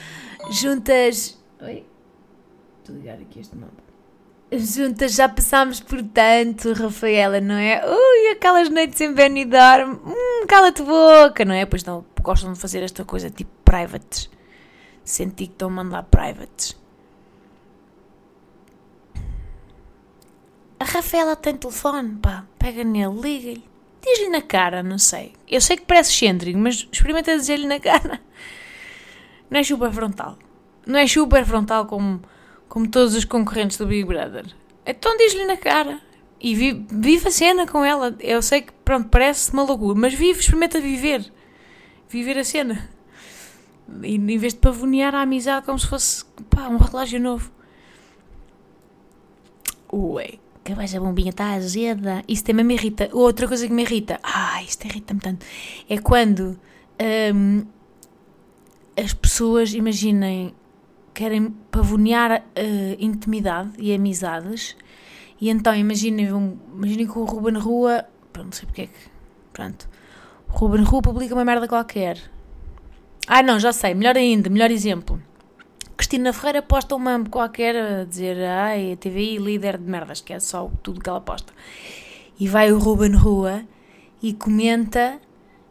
juntas. 0.50 1.38
Oi? 1.62 1.86
Estou 2.80 2.94
a 2.94 2.98
ligar 2.98 3.14
aqui 3.14 3.40
este 3.40 3.56
mapa. 3.56 3.82
Juntas 4.54 5.14
já 5.14 5.30
passámos 5.30 5.80
por 5.80 6.02
tanto, 6.02 6.74
Rafaela, 6.74 7.40
não 7.40 7.54
é? 7.54 7.82
Ui, 7.86 8.32
aquelas 8.32 8.68
noites 8.68 9.00
em 9.00 9.14
Benidorm, 9.14 9.98
hum, 10.04 10.46
cala-te 10.46 10.82
boca, 10.82 11.42
não 11.42 11.54
é? 11.54 11.64
Pois 11.64 11.82
não, 11.84 12.04
gostam 12.20 12.52
de 12.52 12.58
fazer 12.58 12.82
esta 12.82 13.02
coisa 13.02 13.30
tipo 13.30 13.50
privates. 13.64 14.28
Senti 15.02 15.46
que 15.46 15.54
estão 15.54 15.68
a 15.68 15.72
mandar 15.72 16.02
privates. 16.02 16.76
A 20.82 20.84
Rafaela 20.84 21.36
tem 21.36 21.56
telefone, 21.56 22.16
pá, 22.20 22.44
pega 22.58 22.82
nele, 22.82 23.20
liga-lhe. 23.20 23.64
Diz-lhe 24.02 24.28
na 24.28 24.42
cara, 24.42 24.82
não 24.82 24.98
sei. 24.98 25.32
Eu 25.48 25.60
sei 25.60 25.76
que 25.76 25.84
parece 25.86 26.10
excêntrico, 26.10 26.58
mas 26.58 26.88
experimenta 26.90 27.36
dizer-lhe 27.38 27.68
na 27.68 27.78
cara. 27.78 28.20
Não 29.48 29.60
é 29.60 29.62
super 29.62 29.92
frontal. 29.92 30.36
Não 30.84 30.98
é 30.98 31.06
super 31.06 31.46
frontal 31.46 31.86
como, 31.86 32.20
como 32.68 32.88
todos 32.88 33.14
os 33.14 33.24
concorrentes 33.24 33.78
do 33.78 33.86
Big 33.86 34.02
Brother. 34.02 34.44
Então 34.84 35.16
diz-lhe 35.16 35.44
na 35.44 35.56
cara. 35.56 36.00
E 36.40 36.52
vive, 36.52 36.84
vive 36.90 37.28
a 37.28 37.30
cena 37.30 37.64
com 37.64 37.84
ela. 37.84 38.16
Eu 38.18 38.42
sei 38.42 38.62
que, 38.62 38.72
pronto, 38.84 39.08
parece 39.08 39.52
uma 39.52 39.62
loucura, 39.62 39.96
mas 39.96 40.14
vive, 40.14 40.40
experimenta 40.40 40.80
viver. 40.80 41.32
Viver 42.08 42.38
a 42.38 42.44
cena. 42.44 42.90
E 44.02 44.16
em 44.16 44.36
vez 44.36 44.52
de 44.52 44.58
pavonear 44.58 45.14
a 45.14 45.20
amizade 45.20 45.64
como 45.64 45.78
se 45.78 45.86
fosse, 45.86 46.24
pá, 46.50 46.62
um 46.62 46.78
relógio 46.78 47.20
novo. 47.20 47.52
Ué 49.92 50.41
que 50.64 50.74
vais 50.74 50.94
a 50.94 51.00
bombinha 51.00 51.30
está 51.30 51.52
azeda. 51.54 52.22
Isso 52.28 52.44
também 52.44 52.64
me 52.64 52.74
irrita. 52.74 53.08
Outra 53.12 53.48
coisa 53.48 53.66
que 53.66 53.72
me 53.72 53.82
irrita, 53.82 54.18
ah, 54.22 54.62
isto 54.62 54.86
irrita-me 54.86 55.20
tanto, 55.20 55.44
é 55.88 55.98
quando 55.98 56.58
hum, 57.34 57.64
as 58.96 59.12
pessoas, 59.12 59.74
imaginem, 59.74 60.54
querem 61.14 61.50
pavonear 61.70 62.40
uh, 62.40 62.96
intimidade 62.98 63.70
e 63.78 63.94
amizades, 63.94 64.76
e 65.40 65.50
então 65.50 65.74
imaginem, 65.74 66.28
imaginem 66.72 67.06
que 67.06 67.18
o 67.18 67.24
Ruben 67.24 67.58
Rua, 67.58 68.04
não 68.36 68.52
sei 68.52 68.66
porque 68.66 68.82
é 68.82 68.86
que, 68.86 69.10
pronto, 69.52 69.88
o 70.48 70.52
Ruben 70.52 70.84
Rua 70.84 71.02
publica 71.02 71.34
uma 71.34 71.44
merda 71.44 71.66
qualquer. 71.66 72.18
Ah, 73.26 73.42
não, 73.42 73.58
já 73.58 73.72
sei, 73.72 73.94
melhor 73.94 74.16
ainda, 74.16 74.48
melhor 74.50 74.70
exemplo 74.70 75.20
Cristina 76.02 76.32
Ferreira 76.32 76.60
posta 76.60 76.96
uma 76.96 77.24
qualquer 77.30 77.76
a 77.76 78.04
dizer 78.04 78.36
ai, 78.44 78.94
a 78.94 78.96
TVI 78.96 79.38
líder 79.38 79.78
de 79.78 79.88
merdas, 79.88 80.20
que 80.20 80.32
é 80.32 80.40
só 80.40 80.68
tudo 80.82 81.00
que 81.00 81.08
ela 81.08 81.20
posta. 81.20 81.52
E 82.40 82.48
vai 82.48 82.72
o 82.72 82.78
Ruben 82.80 83.14
Rua 83.14 83.62
e 84.20 84.32
comenta 84.32 85.20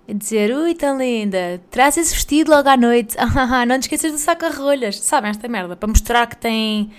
a 0.09 0.13
dizer 0.13 0.55
ui, 0.55 0.73
tão 0.73 0.97
linda, 0.97 1.61
traz 1.69 1.97
esse 1.97 2.13
vestido 2.13 2.49
logo 2.49 2.69
à 2.69 2.77
noite, 2.77 3.17
não 3.67 3.77
te 3.77 3.81
esqueças 3.81 4.13
do 4.13 4.17
saca-rolhas, 4.17 5.01
sabem 5.01 5.31
esta 5.31 5.49
merda, 5.49 5.75
para 5.75 5.89
mostrar 5.89 6.25
que 6.27 6.37
têm 6.37 6.93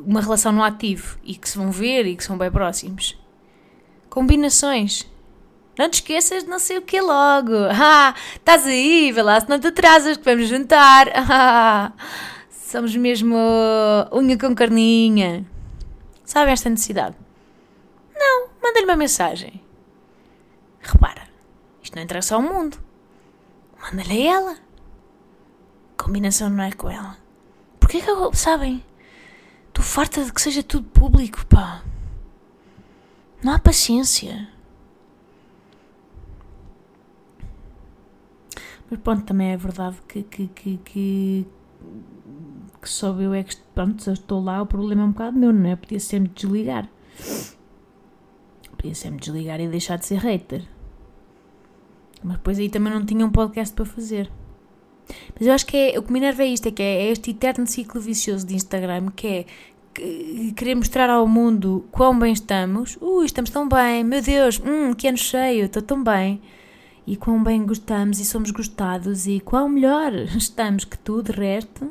uma 0.00 0.22
relação 0.22 0.50
no 0.50 0.62
ativo 0.62 1.18
e 1.22 1.34
que 1.34 1.46
se 1.46 1.58
vão 1.58 1.70
ver 1.70 2.06
e 2.06 2.16
que 2.16 2.24
são 2.24 2.38
bem 2.38 2.50
próximos. 2.50 3.14
Combinações. 4.08 5.06
Não 5.78 5.90
te 5.90 5.94
esqueças 5.94 6.44
de 6.44 6.48
não 6.48 6.58
sei 6.58 6.78
o 6.78 6.82
que 6.82 6.98
logo. 6.98 7.52
Ah, 7.78 8.14
estás 8.36 8.66
aí, 8.66 9.12
vê 9.12 9.20
lá 9.20 9.38
se 9.38 9.50
não 9.50 9.60
te 9.60 9.66
atrasas 9.66 10.16
que 10.16 10.24
vamos 10.24 10.48
juntar. 10.48 11.08
Ah, 11.28 11.92
Somos 12.74 12.96
mesmo 12.96 13.36
unha 14.12 14.36
com 14.36 14.52
carninha. 14.52 15.46
Sabe 16.24 16.50
esta 16.50 16.68
necessidade? 16.68 17.14
Não, 18.12 18.48
manda-lhe 18.60 18.84
uma 18.84 18.96
mensagem. 18.96 19.62
Repara, 20.80 21.28
isto 21.80 21.94
não 21.94 22.02
interessa 22.02 22.34
ao 22.34 22.42
mundo. 22.42 22.76
Manda-lhe 23.80 24.26
a 24.26 24.34
ela. 24.34 24.52
A 25.96 26.02
combinação 26.02 26.50
não 26.50 26.64
é 26.64 26.72
com 26.72 26.90
ela. 26.90 27.16
Porquê 27.78 28.00
que 28.00 28.10
eu, 28.10 28.34
sabem? 28.34 28.84
Estou 29.68 29.84
farta 29.84 30.24
de 30.24 30.32
que 30.32 30.42
seja 30.42 30.64
tudo 30.64 30.88
público, 30.88 31.46
pá. 31.46 31.80
Não 33.40 33.52
há 33.52 33.58
paciência. 33.60 34.48
Mas 38.90 38.98
pronto, 38.98 39.24
também 39.24 39.52
é 39.52 39.56
verdade 39.56 39.96
que, 40.08 40.24
que, 40.24 40.48
que, 40.48 40.76
que 40.78 41.46
que 42.84 42.90
só 42.90 43.18
eu 43.18 43.32
é 43.32 43.42
que 43.42 43.56
pronto, 43.74 44.02
se 44.02 44.10
eu 44.10 44.14
estou 44.14 44.44
lá, 44.44 44.60
o 44.60 44.66
problema 44.66 45.02
é 45.02 45.04
um 45.06 45.12
bocado 45.12 45.38
meu, 45.38 45.52
não 45.52 45.70
é? 45.70 45.74
Podia 45.74 45.98
sempre 45.98 46.30
desligar. 46.34 46.86
Podia 48.76 48.94
sempre 48.94 49.20
desligar 49.20 49.58
e 49.58 49.66
deixar 49.66 49.96
de 49.96 50.04
ser 50.04 50.18
hater. 50.18 50.62
Mas 52.22 52.36
depois 52.36 52.58
aí 52.58 52.68
também 52.68 52.92
não 52.92 53.04
tinha 53.04 53.24
um 53.24 53.30
podcast 53.30 53.74
para 53.74 53.86
fazer. 53.86 54.30
Mas 55.38 55.46
eu 55.46 55.54
acho 55.54 55.64
que 55.64 55.76
é, 55.76 55.98
o 55.98 56.02
que 56.02 56.12
me 56.12 56.18
enerva 56.18 56.42
é 56.42 56.46
isto, 56.46 56.68
é 56.68 56.70
que 56.70 56.82
é, 56.82 57.06
é 57.06 57.10
este 57.10 57.30
eterno 57.30 57.66
ciclo 57.66 58.00
vicioso 58.00 58.46
de 58.46 58.54
Instagram, 58.54 59.10
que 59.16 59.26
é 59.26 59.46
que, 59.94 60.52
querer 60.52 60.74
mostrar 60.74 61.08
ao 61.08 61.26
mundo 61.26 61.86
quão 61.90 62.18
bem 62.18 62.34
estamos. 62.34 62.98
Ui, 63.00 63.24
estamos 63.24 63.50
tão 63.50 63.66
bem, 63.66 64.04
meu 64.04 64.20
Deus, 64.20 64.60
hum, 64.60 64.92
que 64.92 65.08
ano 65.08 65.16
cheio, 65.16 65.64
estou 65.64 65.82
tão 65.82 66.04
bem. 66.04 66.42
E 67.06 67.16
quão 67.16 67.42
bem 67.42 67.64
gostamos 67.64 68.20
e 68.20 68.26
somos 68.26 68.50
gostados 68.50 69.26
e 69.26 69.40
quão 69.40 69.70
melhor 69.70 70.12
estamos 70.36 70.84
que 70.84 70.98
tu, 70.98 71.22
de 71.22 71.32
resto, 71.32 71.90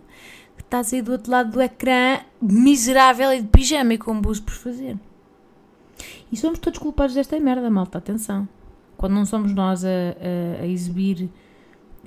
estás 0.74 0.92
aí 0.92 1.04
do 1.04 1.12
outro 1.12 1.32
lado 1.32 1.52
do 1.52 1.62
ecrã, 1.62 2.20
miserável 2.42 3.32
e 3.32 3.42
de 3.42 3.48
pijama 3.48 3.94
e 3.94 3.98
com 4.00 4.20
buço 4.20 4.42
por 4.42 4.56
fazer. 4.56 4.98
E 6.32 6.36
somos 6.36 6.58
todos 6.58 6.80
culpados 6.80 7.14
desta 7.14 7.40
merda, 7.40 7.70
malta, 7.70 8.00
atenção. 8.00 8.48
Quando 8.98 9.14
não 9.14 9.24
somos 9.24 9.54
nós 9.54 9.86
a, 9.86 9.88
a, 9.88 10.64
a 10.64 10.68
exibir 10.68 11.30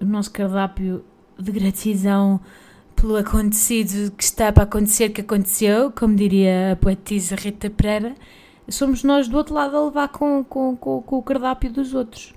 o 0.00 0.04
nosso 0.04 0.32
cardápio 0.32 1.04
de 1.38 1.52
gratidão 1.52 2.40
pelo 2.96 3.16
acontecido 3.16 4.10
que 4.10 4.24
está 4.24 4.52
para 4.52 4.64
acontecer, 4.64 5.10
que 5.10 5.20
aconteceu, 5.20 5.92
como 5.92 6.16
diria 6.16 6.72
a 6.72 6.76
poetisa 6.76 7.36
Rita 7.36 7.70
Pereira, 7.70 8.16
somos 8.68 9.04
nós 9.04 9.28
do 9.28 9.36
outro 9.36 9.54
lado 9.54 9.76
a 9.76 9.84
levar 9.84 10.08
com, 10.08 10.42
com, 10.42 10.76
com, 10.76 11.02
com 11.02 11.18
o 11.18 11.22
cardápio 11.22 11.70
dos 11.70 11.94
outros 11.94 12.34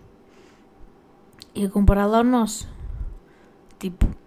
e 1.56 1.66
a 1.66 1.70
compará-lo 1.70 2.16
ao 2.16 2.24
nosso. 2.24 2.70
Tipo, 3.80 4.19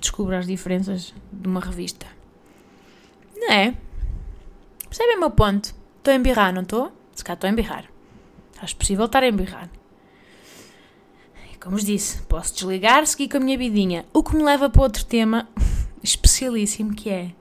descubra 0.00 0.38
as 0.38 0.46
diferenças 0.46 1.14
de 1.32 1.48
uma 1.48 1.60
revista. 1.60 2.06
Não 3.36 3.52
é? 3.52 3.74
Percebem 4.88 5.16
o 5.16 5.20
meu 5.20 5.30
ponto? 5.30 5.74
Estou 5.98 6.12
a 6.12 6.16
embirrar, 6.16 6.52
não 6.52 6.62
estou? 6.62 6.92
Se 7.12 7.24
cá 7.24 7.34
estou 7.34 7.48
a 7.48 7.52
embirrar. 7.52 7.84
Acho 8.60 8.76
possível 8.76 9.06
estar 9.06 9.22
a 9.22 9.28
embirrar. 9.28 9.70
E 11.52 11.56
como 11.56 11.76
vos 11.76 11.84
disse, 11.84 12.22
posso 12.22 12.54
desligar, 12.54 13.06
seguir 13.06 13.28
com 13.28 13.38
a 13.38 13.40
minha 13.40 13.58
vidinha. 13.58 14.04
O 14.12 14.22
que 14.22 14.36
me 14.36 14.42
leva 14.42 14.70
para 14.70 14.82
outro 14.82 15.04
tema 15.04 15.48
especialíssimo 16.02 16.94
que 16.94 17.10
é 17.10 17.32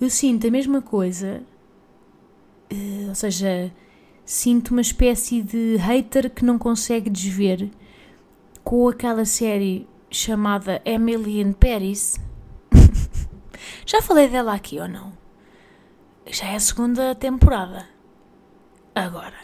eu 0.00 0.10
sinto 0.10 0.46
a 0.46 0.50
mesma 0.50 0.82
coisa, 0.82 1.42
uh, 2.72 3.08
ou 3.08 3.14
seja, 3.14 3.72
sinto 4.24 4.70
uma 4.72 4.80
espécie 4.80 5.40
de 5.40 5.76
hater 5.76 6.30
que 6.30 6.44
não 6.44 6.58
consegue 6.58 7.08
desver 7.08 7.70
com 8.62 8.88
aquela 8.88 9.24
série 9.24 9.86
chamada 10.14 10.80
Emily 10.84 11.40
in 11.40 11.52
Paris. 11.52 12.18
Já 13.84 14.00
falei 14.00 14.28
dela 14.28 14.54
aqui 14.54 14.78
ou 14.78 14.88
não? 14.88 15.12
Já 16.26 16.46
é 16.46 16.56
a 16.56 16.60
segunda 16.60 17.14
temporada. 17.14 17.86
Agora, 18.94 19.34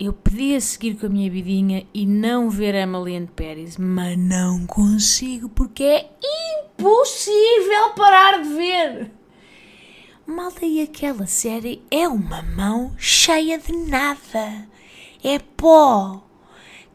eu 0.00 0.12
podia 0.12 0.60
seguir 0.60 0.96
com 0.96 1.06
a 1.06 1.10
minha 1.10 1.30
vidinha 1.30 1.86
e 1.92 2.06
não 2.06 2.48
ver 2.48 2.74
Emily 2.74 3.14
in 3.14 3.26
Paris, 3.26 3.76
mas 3.76 4.16
não 4.16 4.66
consigo 4.66 5.48
porque 5.50 5.84
é 5.84 6.10
impossível 6.72 7.90
parar 7.94 8.42
de 8.42 8.48
ver. 8.48 9.12
Malta, 10.26 10.66
e 10.66 10.80
aquela 10.80 11.26
série 11.26 11.82
é 11.90 12.06
uma 12.08 12.42
mão 12.42 12.94
cheia 12.98 13.58
de 13.58 13.72
nada. 13.72 14.68
É 15.22 15.38
pó. 15.38 16.27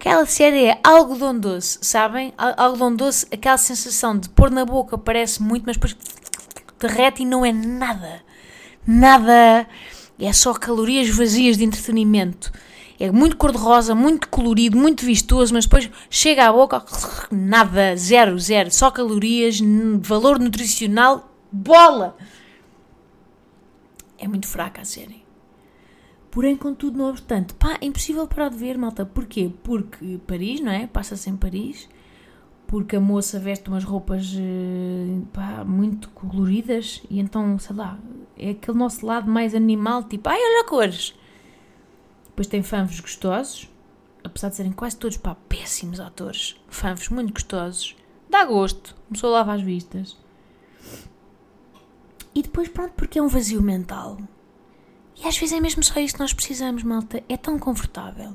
Aquela 0.03 0.25
série 0.25 0.65
é 0.65 0.79
algodão 0.83 1.39
doce, 1.39 1.79
sabem? 1.81 2.33
Algodão 2.37 2.93
doce, 2.93 3.25
aquela 3.31 3.57
sensação 3.57 4.17
de 4.19 4.27
pôr 4.27 4.51
na 4.51 4.65
boca 4.65 4.97
parece 4.97 5.41
muito, 5.41 5.63
mas 5.65 5.77
depois 5.77 5.95
derrete 6.77 7.21
e 7.21 7.25
não 7.25 7.45
é 7.45 7.53
nada. 7.53 8.21
Nada. 8.85 9.65
É 10.19 10.33
só 10.33 10.53
calorias 10.55 11.07
vazias 11.07 11.55
de 11.55 11.63
entretenimento. 11.63 12.51
É 12.99 13.09
muito 13.13 13.37
cor-de-rosa, 13.37 13.95
muito 13.95 14.27
colorido, 14.27 14.75
muito 14.75 15.05
vistoso, 15.05 15.53
mas 15.53 15.65
depois 15.65 15.89
chega 16.09 16.49
à 16.49 16.51
boca, 16.51 16.83
nada, 17.31 17.95
zero, 17.95 18.37
zero. 18.37 18.69
Só 18.71 18.91
calorias, 18.91 19.61
valor 20.01 20.37
nutricional, 20.37 21.33
bola! 21.49 22.17
É 24.17 24.27
muito 24.27 24.49
fraca 24.49 24.81
a 24.81 24.85
série. 24.85 25.22
Porém, 26.33 26.57
contudo, 26.57 26.97
não 26.97 27.09
obstante, 27.09 27.53
pá, 27.53 27.77
é 27.79 27.85
impossível 27.85 28.27
parar 28.27 28.49
de 28.49 28.57
ver, 28.57 28.75
malta. 28.75 29.05
Porquê? 29.05 29.51
Porque 29.61 30.19
Paris, 30.25 30.59
não 30.61 30.71
é? 30.71 30.87
Passa-se 30.87 31.29
em 31.29 31.37
Paris. 31.37 31.87
Porque 32.65 32.95
a 32.95 32.99
moça 32.99 33.37
veste 33.37 33.69
umas 33.69 33.83
roupas 33.83 34.33
eh, 34.35 35.21
pá, 35.31 35.63
muito 35.63 36.09
coloridas 36.09 37.03
e 37.07 37.19
então, 37.19 37.59
sei 37.59 37.75
lá, 37.75 37.99
é 38.35 38.49
aquele 38.49 38.75
nosso 38.75 39.05
lado 39.05 39.29
mais 39.29 39.53
animal, 39.53 40.05
tipo, 40.05 40.27
ai, 40.27 40.39
olha 40.39 40.65
cores. 40.65 41.13
Depois 42.29 42.47
tem 42.47 42.63
fanfos 42.63 42.99
gostosos, 42.99 43.69
apesar 44.23 44.49
de 44.49 44.55
serem 44.55 44.71
quase 44.71 44.97
todos, 44.97 45.17
pá, 45.17 45.35
péssimos 45.47 45.99
atores. 45.99 46.59
Fanfos 46.67 47.09
muito 47.09 47.31
gostosos. 47.31 47.95
Dá 48.27 48.43
gosto, 48.43 48.95
começou 49.07 49.29
a 49.29 49.33
lavar 49.37 49.57
as 49.57 49.61
vistas. 49.61 50.17
E 52.33 52.41
depois, 52.41 52.69
pronto, 52.69 52.93
porque 52.93 53.19
é 53.19 53.21
um 53.21 53.27
vazio 53.27 53.61
mental. 53.61 54.17
E 55.15 55.27
às 55.27 55.37
vezes 55.37 55.53
é 55.53 55.59
mesmo 55.59 55.83
só 55.83 55.99
isso 55.99 56.15
que 56.15 56.19
nós 56.19 56.33
precisamos, 56.33 56.83
malta. 56.83 57.23
É 57.29 57.37
tão 57.37 57.59
confortável. 57.59 58.33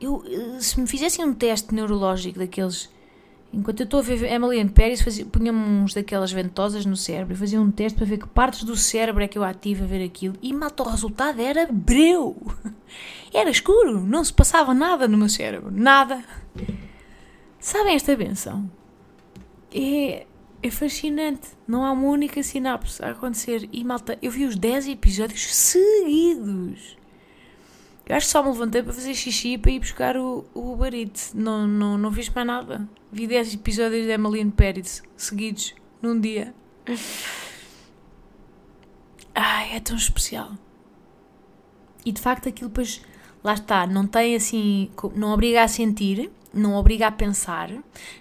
Eu, 0.00 0.22
eh, 0.26 0.60
se 0.60 0.80
me 0.80 0.86
fizessem 0.86 1.24
um 1.24 1.34
teste 1.34 1.74
neurológico 1.74 2.38
daqueles 2.38 2.88
Enquanto 3.52 3.80
eu 3.80 3.84
estou 3.84 4.00
a 4.00 4.02
ver 4.02 4.22
Emily 4.24 4.60
in 4.60 4.68
Paris, 4.68 5.02
punha-me 5.32 5.58
uns 5.58 5.94
daquelas 5.94 6.30
ventosas 6.30 6.84
no 6.84 6.96
cérebro 6.96 7.32
e 7.32 7.36
fazia 7.36 7.60
um 7.60 7.70
teste 7.70 7.96
para 7.96 8.06
ver 8.06 8.18
que 8.18 8.28
partes 8.28 8.62
do 8.62 8.76
cérebro 8.76 9.22
é 9.22 9.28
que 9.28 9.38
eu 9.38 9.44
ativo 9.44 9.84
a 9.84 9.86
ver 9.86 10.04
aquilo. 10.04 10.34
E 10.42 10.52
malta, 10.52 10.82
o 10.82 10.88
resultado 10.88 11.40
era 11.40 11.66
breu. 11.70 12.36
Era 13.32 13.50
escuro, 13.50 14.00
não 14.00 14.24
se 14.24 14.32
passava 14.32 14.72
nada 14.72 15.06
no 15.06 15.18
meu 15.18 15.28
cérebro. 15.28 15.70
Nada. 15.70 16.24
Sabem 17.60 17.94
esta 17.94 18.16
benção? 18.16 18.70
É, 19.70 20.26
é 20.62 20.70
fascinante. 20.70 21.50
Não 21.66 21.84
há 21.84 21.92
uma 21.92 22.08
única 22.08 22.42
sinapse 22.42 23.02
a 23.04 23.10
acontecer. 23.10 23.68
E 23.72 23.84
malta, 23.84 24.18
eu 24.20 24.30
vi 24.30 24.44
os 24.44 24.56
10 24.56 24.88
episódios 24.88 25.54
seguidos. 25.54 26.96
Eu 28.06 28.16
acho 28.16 28.26
que 28.26 28.32
só 28.32 28.42
me 28.42 28.48
levantei 28.48 28.82
para 28.82 28.92
fazer 28.92 29.14
xixi 29.14 29.52
e 29.52 29.58
para 29.58 29.70
ir 29.70 29.80
buscar 29.80 30.16
o, 30.16 30.44
o 30.54 30.72
Uber 30.72 30.94
Eats. 30.94 31.34
Não, 31.34 31.66
não, 31.66 31.98
não 31.98 32.12
fiz 32.12 32.28
mais 32.30 32.46
nada. 32.46 32.88
Vi 33.12 33.26
10 33.26 33.54
episódios 33.54 34.06
de 34.06 34.12
Emily 34.12 34.44
Paris 34.50 35.02
seguidos 35.16 35.74
num 36.00 36.18
dia. 36.18 36.54
Ai, 39.34 39.76
é 39.76 39.80
tão 39.80 39.96
especial. 39.96 40.52
E 42.04 42.10
de 42.10 42.20
facto 42.20 42.48
aquilo 42.48 42.70
depois, 42.70 43.02
lá 43.44 43.54
está, 43.54 43.86
não 43.86 44.06
tem 44.06 44.34
assim, 44.34 44.90
não 45.14 45.32
obriga 45.32 45.62
a 45.62 45.68
sentir, 45.68 46.30
não 46.52 46.74
obriga 46.74 47.06
a 47.06 47.12
pensar, 47.12 47.70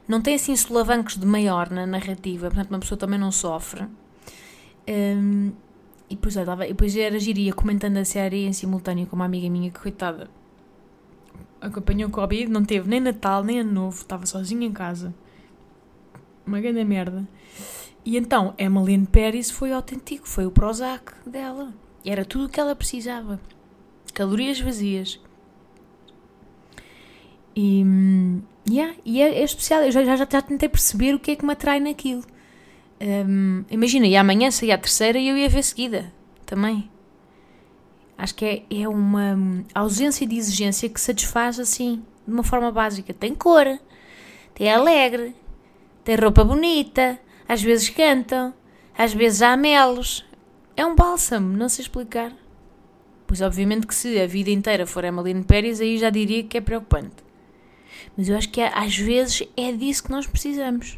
não 0.08 0.22
tem 0.22 0.36
assim 0.36 0.56
solavancos 0.56 1.18
de 1.18 1.26
maior 1.26 1.70
na 1.70 1.86
narrativa, 1.86 2.48
portanto 2.48 2.70
uma 2.70 2.80
pessoa 2.80 2.98
também 2.98 3.20
não 3.20 3.32
sofre. 3.32 3.88
Um, 4.88 5.52
e 6.10 6.16
depois, 6.16 6.36
eu 6.36 6.42
estava, 6.42 6.66
depois 6.66 6.96
era 6.96 7.20
giria 7.20 7.54
comentando 7.54 7.98
a 7.98 8.06
série 8.06 8.46
em 8.46 8.54
simultâneo 8.54 9.06
com 9.08 9.16
uma 9.16 9.26
amiga 9.26 9.50
minha 9.50 9.70
que, 9.70 9.80
coitada, 9.80 10.30
acompanhou 11.60 12.10
Covid, 12.10 12.50
não 12.50 12.64
teve 12.64 12.90
nem 12.90 13.00
Natal, 13.00 13.44
nem 13.44 13.60
Ano 13.60 13.74
Novo, 13.74 13.98
estava 13.98 14.26
sozinha 14.26 14.66
em 14.66 14.72
casa. 14.72 15.14
Uma 16.46 16.62
grande 16.62 16.84
merda. 16.86 17.28
E 18.06 18.16
então, 18.16 18.54
Emmeline 18.58 19.06
Paris 19.06 19.52
foi 19.52 19.74
autêntico, 19.74 20.28
foi 20.28 20.46
o 20.46 20.52
Prozac 20.52 21.14
dela. 21.30 21.74
Era 22.06 22.24
tudo 22.24 22.46
o 22.46 22.50
que 22.50 22.60
ela 22.60 22.74
precisava. 22.74 23.38
Calorias 24.14 24.62
vazias. 24.62 25.20
E, 27.60 27.84
yeah, 28.70 28.96
e 29.04 29.20
é, 29.20 29.40
é 29.40 29.44
especial, 29.44 29.82
eu 29.82 29.92
já, 29.92 30.06
já, 30.06 30.16
já 30.16 30.42
tentei 30.44 30.70
perceber 30.70 31.16
o 31.16 31.20
que 31.20 31.32
é 31.32 31.36
que 31.36 31.44
me 31.44 31.54
atrai 31.54 31.80
naquilo. 31.80 32.24
Um, 33.02 33.66
imagina, 33.72 34.06
e 34.06 34.16
amanhã 34.16 34.52
saía 34.52 34.76
a 34.76 34.78
terceira 34.78 35.18
e 35.18 35.28
eu 35.28 35.36
ia 35.36 35.50
ver 35.50 35.64
seguida 35.64 36.14
também. 36.46 36.88
Acho 38.16 38.36
que 38.36 38.46
é, 38.46 38.82
é 38.84 38.88
uma 38.88 39.36
ausência 39.74 40.28
de 40.28 40.38
exigência 40.38 40.88
que 40.88 41.02
satisfaz 41.02 41.60
assim, 41.60 42.04
de 42.28 42.32
uma 42.32 42.44
forma 42.44 42.72
básica. 42.72 43.12
Tem 43.12 43.34
cor, 43.34 43.66
tem 44.54 44.72
alegre, 44.72 45.36
tem 46.04 46.16
roupa 46.16 46.44
bonita, 46.44 47.20
às 47.50 47.64
vezes 47.64 47.90
cantam, 47.90 48.54
às 48.96 49.16
vezes 49.16 49.42
há 49.42 49.58
melos. 49.58 50.24
É 50.76 50.86
um 50.86 50.96
bálsamo, 50.96 51.58
não 51.58 51.70
sei 51.70 51.82
explicar. 51.82 52.32
Pois 53.26 53.42
obviamente 53.42 53.88
que 53.88 53.96
se 53.96 54.20
a 54.22 54.28
vida 54.28 54.52
inteira 54.52 54.86
for 54.86 55.04
Emmeline 55.04 55.44
Pérez, 55.44 55.82
aí 55.82 55.98
já 55.98 56.12
diria 56.12 56.44
que 56.44 56.60
é 56.60 56.62
preocupante. 56.62 57.27
Mas 58.18 58.28
eu 58.28 58.36
acho 58.36 58.50
que 58.50 58.60
é, 58.60 58.76
às 58.76 58.98
vezes 58.98 59.48
é 59.56 59.72
disso 59.72 60.04
que 60.04 60.12
nós 60.12 60.26
precisamos. 60.26 60.98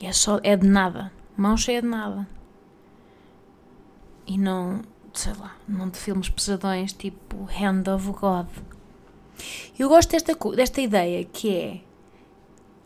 É, 0.00 0.12
só, 0.12 0.40
é 0.42 0.56
de 0.56 0.66
nada. 0.66 1.12
Mão 1.36 1.56
cheia 1.56 1.80
de 1.80 1.86
nada. 1.86 2.28
E 4.26 4.36
não, 4.36 4.82
sei 5.14 5.32
lá, 5.34 5.56
não 5.68 5.88
de 5.88 5.98
filmes 5.98 6.28
pesadões 6.28 6.92
tipo 6.92 7.48
Hand 7.48 7.88
of 7.88 8.10
God. 8.10 8.48
Eu 9.78 9.88
gosto 9.88 10.10
desta, 10.10 10.34
desta 10.56 10.80
ideia 10.80 11.24
que 11.24 11.54
é 11.54 11.80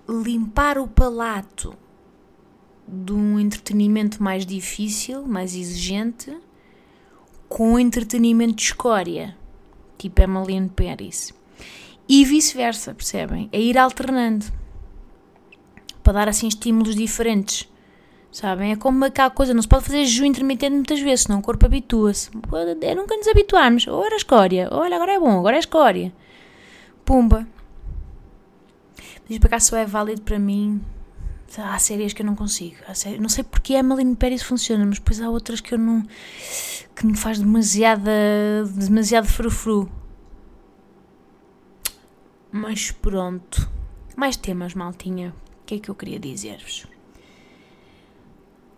limpar 0.09 0.79
o 0.79 0.87
palato 0.87 1.75
de 2.87 3.13
um 3.13 3.41
entretenimento 3.41 4.23
mais 4.23 4.47
difícil, 4.47 5.27
mais 5.27 5.55
exigente, 5.55 6.37
com 7.49 7.73
um 7.73 7.79
entretenimento 7.79 8.57
de 8.57 8.63
escória, 8.63 9.37
tipo 9.99 10.23
Emmeline 10.23 10.69
Paris. 10.69 11.35
E 12.09 12.25
vice-versa, 12.25 12.95
percebem? 12.95 13.49
É 13.53 13.61
ir 13.61 13.77
alternando 13.77 14.47
para 16.03 16.13
dar 16.13 16.29
assim 16.29 16.47
estímulos 16.47 16.95
diferentes. 16.95 17.69
Sabem? 18.31 18.73
É 18.73 18.77
como 18.77 19.05
aquela 19.05 19.31
coisa, 19.31 19.55
não 19.55 19.63
se 19.63 19.69
pode 19.69 19.85
fazer 19.85 20.05
jejum 20.05 20.27
intermitente 20.27 20.75
muitas 20.75 21.01
vezes, 21.01 21.23
senão 21.23 21.39
o 21.39 21.43
corpo 21.43 21.65
habitua-se. 21.67 22.31
É 22.83 22.95
nunca 22.95 23.17
nos 23.17 23.27
habituarmos. 23.27 23.87
Ou 23.87 24.05
era 24.05 24.17
escória, 24.17 24.69
olha, 24.71 24.97
agora 24.97 25.15
é 25.15 25.19
bom, 25.19 25.39
agora 25.39 25.57
é 25.57 25.59
escória. 25.59 26.13
Pumba. 27.05 27.47
Mas 29.29 29.39
para 29.39 29.49
cá 29.49 29.61
só 29.61 29.77
é 29.77 29.87
válido 29.87 30.23
para 30.23 30.39
mim. 30.39 30.81
Há 31.59 31.79
séries 31.79 32.13
que 32.13 32.23
eu 32.23 32.27
não 32.27 32.37
consigo. 32.37 32.77
Séries, 32.95 33.21
não 33.21 33.29
sei 33.29 33.43
porque 33.43 33.75
a 33.75 33.79
Emily 33.79 34.15
Pérez 34.17 34.43
funciona, 34.43 34.85
mas 34.85 34.99
depois 34.99 35.21
há 35.21 35.31
outras 35.31 35.61
que 35.61 35.75
eu 35.75 35.79
não. 35.79 36.03
que 36.95 37.07
me 37.07 37.17
faz 37.17 37.39
demasiada. 37.39 38.11
demasiado 38.75 39.27
frufru. 39.27 39.91
Mas 42.51 42.91
pronto. 42.91 43.69
Mais 44.17 44.37
temas, 44.37 44.75
maltinha. 44.75 45.35
O 45.63 45.67
que 45.67 45.75
é 45.75 45.79
que 45.79 45.89
eu 45.89 45.95
queria 45.95 46.19
dizer-vos? 46.19 46.87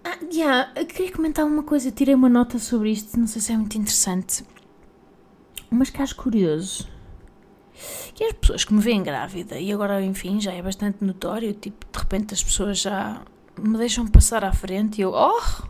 Ah, 0.04 0.18
yeah, 0.32 0.72
queria 0.84 1.12
comentar 1.12 1.44
uma 1.44 1.62
coisa. 1.62 1.90
Tirei 1.90 2.14
uma 2.14 2.28
nota 2.28 2.58
sobre 2.58 2.90
isto, 2.90 3.18
não 3.18 3.26
sei 3.26 3.42
se 3.42 3.52
é 3.52 3.56
muito 3.56 3.76
interessante. 3.76 4.44
Mas 5.70 5.90
que 5.90 6.00
acho 6.00 6.16
curioso. 6.16 6.88
Que 8.14 8.24
as 8.24 8.32
pessoas 8.32 8.64
que 8.64 8.74
me 8.74 8.80
veem 8.80 9.02
grávida, 9.02 9.58
e 9.60 9.72
agora, 9.72 10.02
enfim, 10.02 10.40
já 10.40 10.52
é 10.52 10.60
bastante 10.60 11.04
notório, 11.04 11.52
tipo, 11.52 11.86
de 11.92 11.98
repente 11.98 12.34
as 12.34 12.42
pessoas 12.42 12.80
já 12.80 13.22
me 13.56 13.78
deixam 13.78 14.06
passar 14.06 14.44
à 14.44 14.52
frente 14.52 14.98
e 14.98 15.02
eu, 15.02 15.12
oh! 15.12 15.68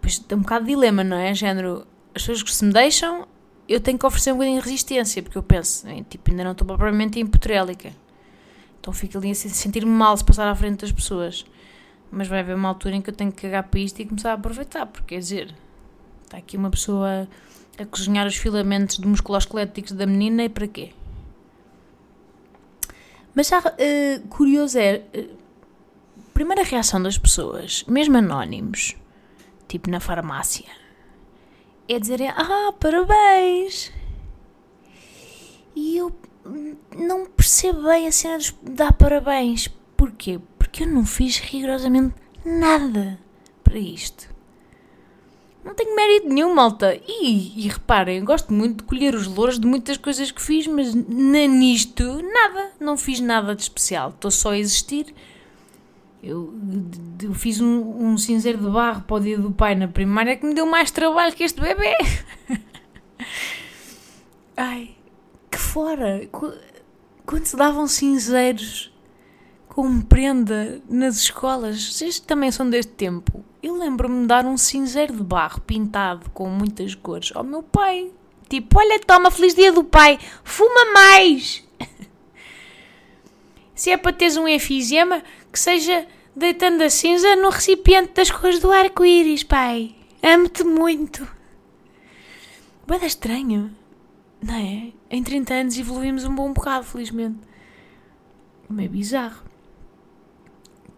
Pois 0.00 0.18
tem 0.18 0.38
um 0.38 0.42
bocado 0.42 0.64
de 0.64 0.70
dilema, 0.70 1.04
não 1.04 1.16
é? 1.16 1.34
Género, 1.34 1.86
as 2.14 2.22
pessoas 2.22 2.42
que 2.42 2.54
se 2.54 2.64
me 2.64 2.72
deixam, 2.72 3.26
eu 3.68 3.80
tenho 3.80 3.98
que 3.98 4.06
oferecer 4.06 4.32
um 4.32 4.36
bocadinho 4.36 4.60
de 4.60 4.64
resistência, 4.64 5.22
porque 5.22 5.38
eu 5.38 5.42
penso, 5.42 5.86
tipo, 6.08 6.30
ainda 6.30 6.44
não 6.44 6.52
estou 6.52 6.66
propriamente 6.66 7.18
impotrélica. 7.18 7.92
Então 8.80 8.92
fico 8.92 9.18
ali 9.18 9.30
a 9.30 9.34
sentir-me 9.34 9.90
mal 9.90 10.16
se 10.16 10.24
passar 10.24 10.48
à 10.48 10.54
frente 10.54 10.80
das 10.80 10.92
pessoas 10.92 11.44
mas 12.14 12.28
vai 12.28 12.40
haver 12.40 12.54
uma 12.54 12.68
altura 12.68 12.94
em 12.94 13.02
que 13.02 13.10
eu 13.10 13.14
tenho 13.14 13.32
que 13.32 13.42
cagar 13.42 13.64
para 13.64 13.80
isto 13.80 14.00
e 14.00 14.06
começar 14.06 14.30
a 14.30 14.34
aproveitar, 14.34 14.86
porque 14.86 15.14
quer 15.14 15.20
dizer, 15.20 15.54
está 16.22 16.36
aqui 16.36 16.56
uma 16.56 16.70
pessoa 16.70 17.28
a 17.76 17.84
cozinhar 17.84 18.26
os 18.26 18.36
filamentos 18.36 18.98
de 18.98 19.06
musculoesqueléticos 19.06 19.92
da 19.92 20.06
menina 20.06 20.44
e 20.44 20.48
para 20.48 20.68
quê? 20.68 20.92
Mas 23.34 23.50
uh, 23.50 24.28
curioso 24.28 24.78
é, 24.78 25.02
uh, 25.12 25.36
primeira 26.32 26.62
reação 26.62 27.02
das 27.02 27.18
pessoas, 27.18 27.84
mesmo 27.88 28.16
anónimos, 28.16 28.94
tipo 29.66 29.90
na 29.90 29.98
farmácia, 29.98 30.66
é 31.88 31.98
dizerem, 31.98 32.28
ah, 32.28 32.72
parabéns! 32.78 33.92
E 35.76 35.96
eu 35.96 36.14
não 36.96 37.26
percebo 37.26 37.82
bem 37.84 38.06
a 38.06 38.12
cena 38.12 38.38
de 38.38 38.52
dar 38.62 38.92
parabéns. 38.92 39.68
Porquê? 39.96 40.40
porque 40.74 40.82
eu 40.82 40.88
não 40.88 41.06
fiz 41.06 41.38
rigorosamente 41.38 42.16
nada 42.44 43.16
para 43.62 43.78
isto. 43.78 44.28
Não 45.64 45.72
tenho 45.72 45.94
mérito 45.94 46.28
nenhum, 46.28 46.52
malta. 46.52 47.00
E, 47.06 47.64
e 47.64 47.68
reparem, 47.68 48.24
gosto 48.24 48.52
muito 48.52 48.78
de 48.78 48.82
colher 48.82 49.14
os 49.14 49.28
louros 49.28 49.56
de 49.56 49.68
muitas 49.68 49.96
coisas 49.96 50.32
que 50.32 50.42
fiz, 50.42 50.66
mas 50.66 50.92
nisto, 50.92 52.20
nada. 52.20 52.72
Não 52.80 52.96
fiz 52.96 53.20
nada 53.20 53.54
de 53.54 53.62
especial. 53.62 54.10
Estou 54.10 54.32
só 54.32 54.50
a 54.50 54.58
existir. 54.58 55.14
Eu, 56.26 56.54
eu 57.22 57.34
fiz 57.34 57.60
um, 57.60 58.06
um, 58.06 58.16
cinzeiro 58.16 58.56
de 58.56 58.70
barro 58.70 59.02
para 59.02 59.16
o 59.16 59.20
dia 59.20 59.38
do 59.38 59.50
pai 59.50 59.74
na 59.74 59.86
primária 59.86 60.34
que 60.34 60.46
me 60.46 60.54
deu 60.54 60.64
mais 60.64 60.90
trabalho 60.90 61.34
que 61.34 61.44
este 61.44 61.60
bebê. 61.60 61.94
Ai, 64.56 64.96
que 65.50 65.58
fora! 65.58 66.26
Quando 67.26 67.44
se 67.44 67.54
davam 67.54 67.86
cinzeiros 67.86 68.90
com 69.68 70.00
prenda 70.00 70.80
nas 70.88 71.16
escolas, 71.16 71.92
vocês 71.92 72.18
também 72.20 72.50
são 72.50 72.70
deste 72.70 72.92
tempo. 72.92 73.44
Eu 73.62 73.76
lembro-me 73.76 74.22
de 74.22 74.26
dar 74.26 74.46
um 74.46 74.56
cinzeiro 74.56 75.14
de 75.14 75.22
barro 75.22 75.60
pintado 75.60 76.30
com 76.30 76.48
muitas 76.48 76.94
cores 76.94 77.32
ao 77.34 77.44
meu 77.44 77.62
pai. 77.62 78.10
Tipo, 78.48 78.78
olha, 78.78 78.98
toma, 79.00 79.30
feliz 79.30 79.54
dia 79.54 79.72
do 79.72 79.84
pai, 79.84 80.18
fuma 80.42 80.90
mais! 80.94 81.62
Se 83.74 83.90
é 83.90 83.98
para 83.98 84.12
teres 84.12 84.38
um 84.38 84.48
efizema, 84.48 85.22
que 85.52 85.58
seja 85.58 86.06
deitando 86.36 86.82
a 86.82 86.90
cinza 86.90 87.36
no 87.36 87.50
recipiente 87.50 88.12
das 88.14 88.30
cores 88.30 88.60
do 88.60 88.72
arco-íris, 88.72 89.44
pai. 89.44 89.94
Amo-te 90.22 90.64
muito. 90.64 91.26
Bada 92.86 93.06
estranho, 93.06 93.70
não 94.42 94.54
é? 94.54 94.92
Em 95.10 95.22
30 95.22 95.54
anos 95.54 95.78
evoluímos 95.78 96.24
um 96.24 96.34
bom 96.34 96.52
bocado, 96.52 96.84
felizmente. 96.84 97.38
É 98.68 98.72
meio 98.72 98.90
bizarro. 98.90 99.42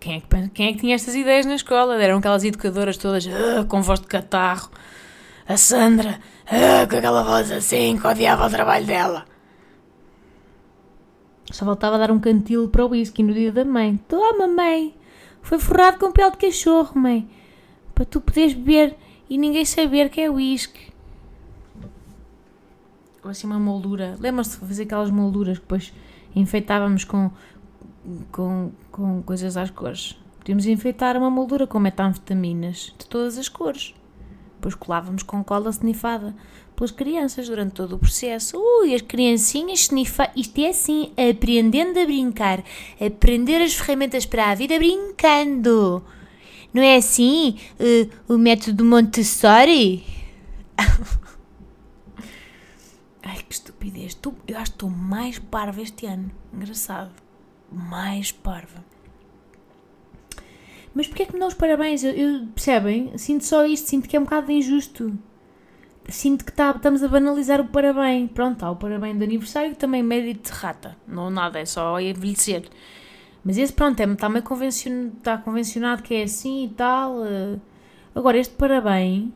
Quem 0.01 0.17
é, 0.17 0.21
que, 0.21 0.49
quem 0.51 0.69
é 0.69 0.73
que 0.73 0.79
tinha 0.79 0.95
estas 0.95 1.15
ideias 1.15 1.47
na 1.47 1.55
escola? 1.55 2.01
Eram 2.01 2.19
aquelas 2.19 2.45
educadoras 2.45 2.97
todas 2.97 3.27
ah, 3.27 3.65
com 3.65 3.83
voz 3.83 4.01
de 4.01 4.07
catarro. 4.07 4.71
A 5.49 5.57
Sandra, 5.57 6.21
ah, 6.47 6.87
com 6.89 6.97
aquela 6.97 7.23
voz 7.23 7.51
assim, 7.51 7.97
que 7.99 8.07
odiava 8.07 8.47
o 8.47 8.51
trabalho 8.51 8.87
dela. 8.87 9.25
Só 11.51 11.65
faltava 11.65 11.99
dar 11.99 12.11
um 12.11 12.19
cantil 12.19 12.69
para 12.69 12.85
o 12.85 12.91
whisky 12.91 13.23
no 13.23 13.33
dia 13.33 13.53
da 13.53 13.65
mãe. 13.65 13.97
Toma, 14.09 14.47
mãe! 14.47 14.95
Foi 15.47 15.61
forrado 15.61 16.01
com 16.01 16.11
pele 16.11 16.33
de 16.33 16.39
cachorro, 16.39 16.99
mãe. 16.99 17.31
Para 17.95 18.05
tu 18.05 18.21
poderes 18.21 18.53
beber 18.53 18.97
e 19.31 19.39
ninguém 19.39 19.65
saber 19.65 20.11
que 20.11 20.21
é 20.21 20.29
whisky. 20.29 20.93
Ou 23.23 23.31
assim 23.31 23.47
uma 23.47 23.61
moldura. 23.61 24.17
Lembras-te 24.19 24.59
de 24.59 24.67
fazer 24.67 24.83
aquelas 24.83 25.09
molduras 25.09 25.59
que 25.59 25.63
depois 25.63 25.93
enfeitávamos 26.35 27.05
com, 27.05 27.31
com, 28.33 28.73
com 28.91 29.23
coisas 29.23 29.57
às 29.57 29.71
cores? 29.71 30.19
Podíamos 30.41 30.67
enfeitar 30.67 31.17
uma 31.17 31.31
moldura 31.31 31.65
com 31.65 31.79
metanfetaminas 31.79 32.93
de 32.99 33.07
todas 33.07 33.39
as 33.39 33.49
cores. 33.49 33.95
Depois 34.57 34.75
colávamos 34.75 35.23
com 35.23 35.45
cola 35.45 35.71
snifada 35.71 36.35
pelas 36.77 36.91
crianças 36.91 37.49
durante 37.49 37.73
todo 37.73 37.97
o 37.97 37.99
processo. 37.99 38.59
Ui, 38.59 38.95
as 38.95 39.01
criancinhas 39.01 39.81
snifar. 39.81 40.31
Isto 40.37 40.61
é 40.61 40.69
assim, 40.69 41.11
aprendendo 41.31 41.99
a 41.99 42.05
brincar. 42.05 42.63
Aprender 43.01 43.63
as 43.63 43.75
ferramentas 43.75 44.27
para 44.27 44.51
a 44.51 44.55
vida 44.55 44.79
brincando. 44.79 46.05
Não 46.73 46.83
é 46.83 46.97
assim 46.97 47.59
uh, 47.81 48.35
o 48.35 48.39
método 48.39 48.85
Montessori? 48.85 50.05
Ai, 53.23 53.39
que 53.39 53.55
estupidez. 53.55 54.19
Eu 54.47 54.59
acho 54.59 54.73
que 54.73 54.77
estou 54.77 54.91
mais 54.91 55.39
parva 55.39 55.81
este 55.81 56.05
ano. 56.05 56.31
Engraçado. 56.53 57.11
Mais 57.73 58.31
parva. 58.31 58.85
Mas 60.95 61.07
porquê 61.07 61.23
é 61.25 61.27
que 61.27 61.33
me 61.33 61.39
dão 61.39 61.49
os 61.49 61.55
parabéns? 61.55 62.05
Eu, 62.05 62.13
eu, 62.13 62.47
percebem? 62.55 63.17
Sinto 63.17 63.45
só 63.45 63.67
isto, 63.67 63.89
sinto 63.89 64.09
que 64.09 64.17
é 64.17 64.21
um 64.21 64.25
bocado 64.25 64.53
injusto 64.53 65.19
sinto 66.09 66.45
que 66.45 66.53
tá, 66.53 66.71
estamos 66.71 67.03
a 67.03 67.09
banalizar 67.09 67.61
o 67.61 67.67
parabéns. 67.67 68.31
Pronto, 68.31 68.65
há 68.65 68.71
o 68.71 68.77
parabéns 68.77 69.19
de 69.19 69.25
aniversário 69.25 69.71
que 69.71 69.79
também 69.79 70.03
mérito 70.03 70.53
de 70.53 70.59
rata. 70.59 70.97
Não 71.07 71.31
nada, 71.31 71.59
é 71.59 71.65
só 71.65 72.01
envelhecer. 72.01 72.69
Mas 73.45 73.59
esse, 73.59 73.73
pronto, 73.73 74.01
é, 74.01 74.05
está 74.05 74.29
meio 74.29 74.43
convencionado, 74.43 75.13
está 75.19 75.39
convencionado 75.39 76.03
que 76.03 76.15
é 76.15 76.25
assim 76.25 76.65
e 76.65 76.69
tal. 76.71 77.19
Uh. 77.19 77.61
Agora, 78.15 78.39
este 78.39 78.55
parabéns 78.55 79.29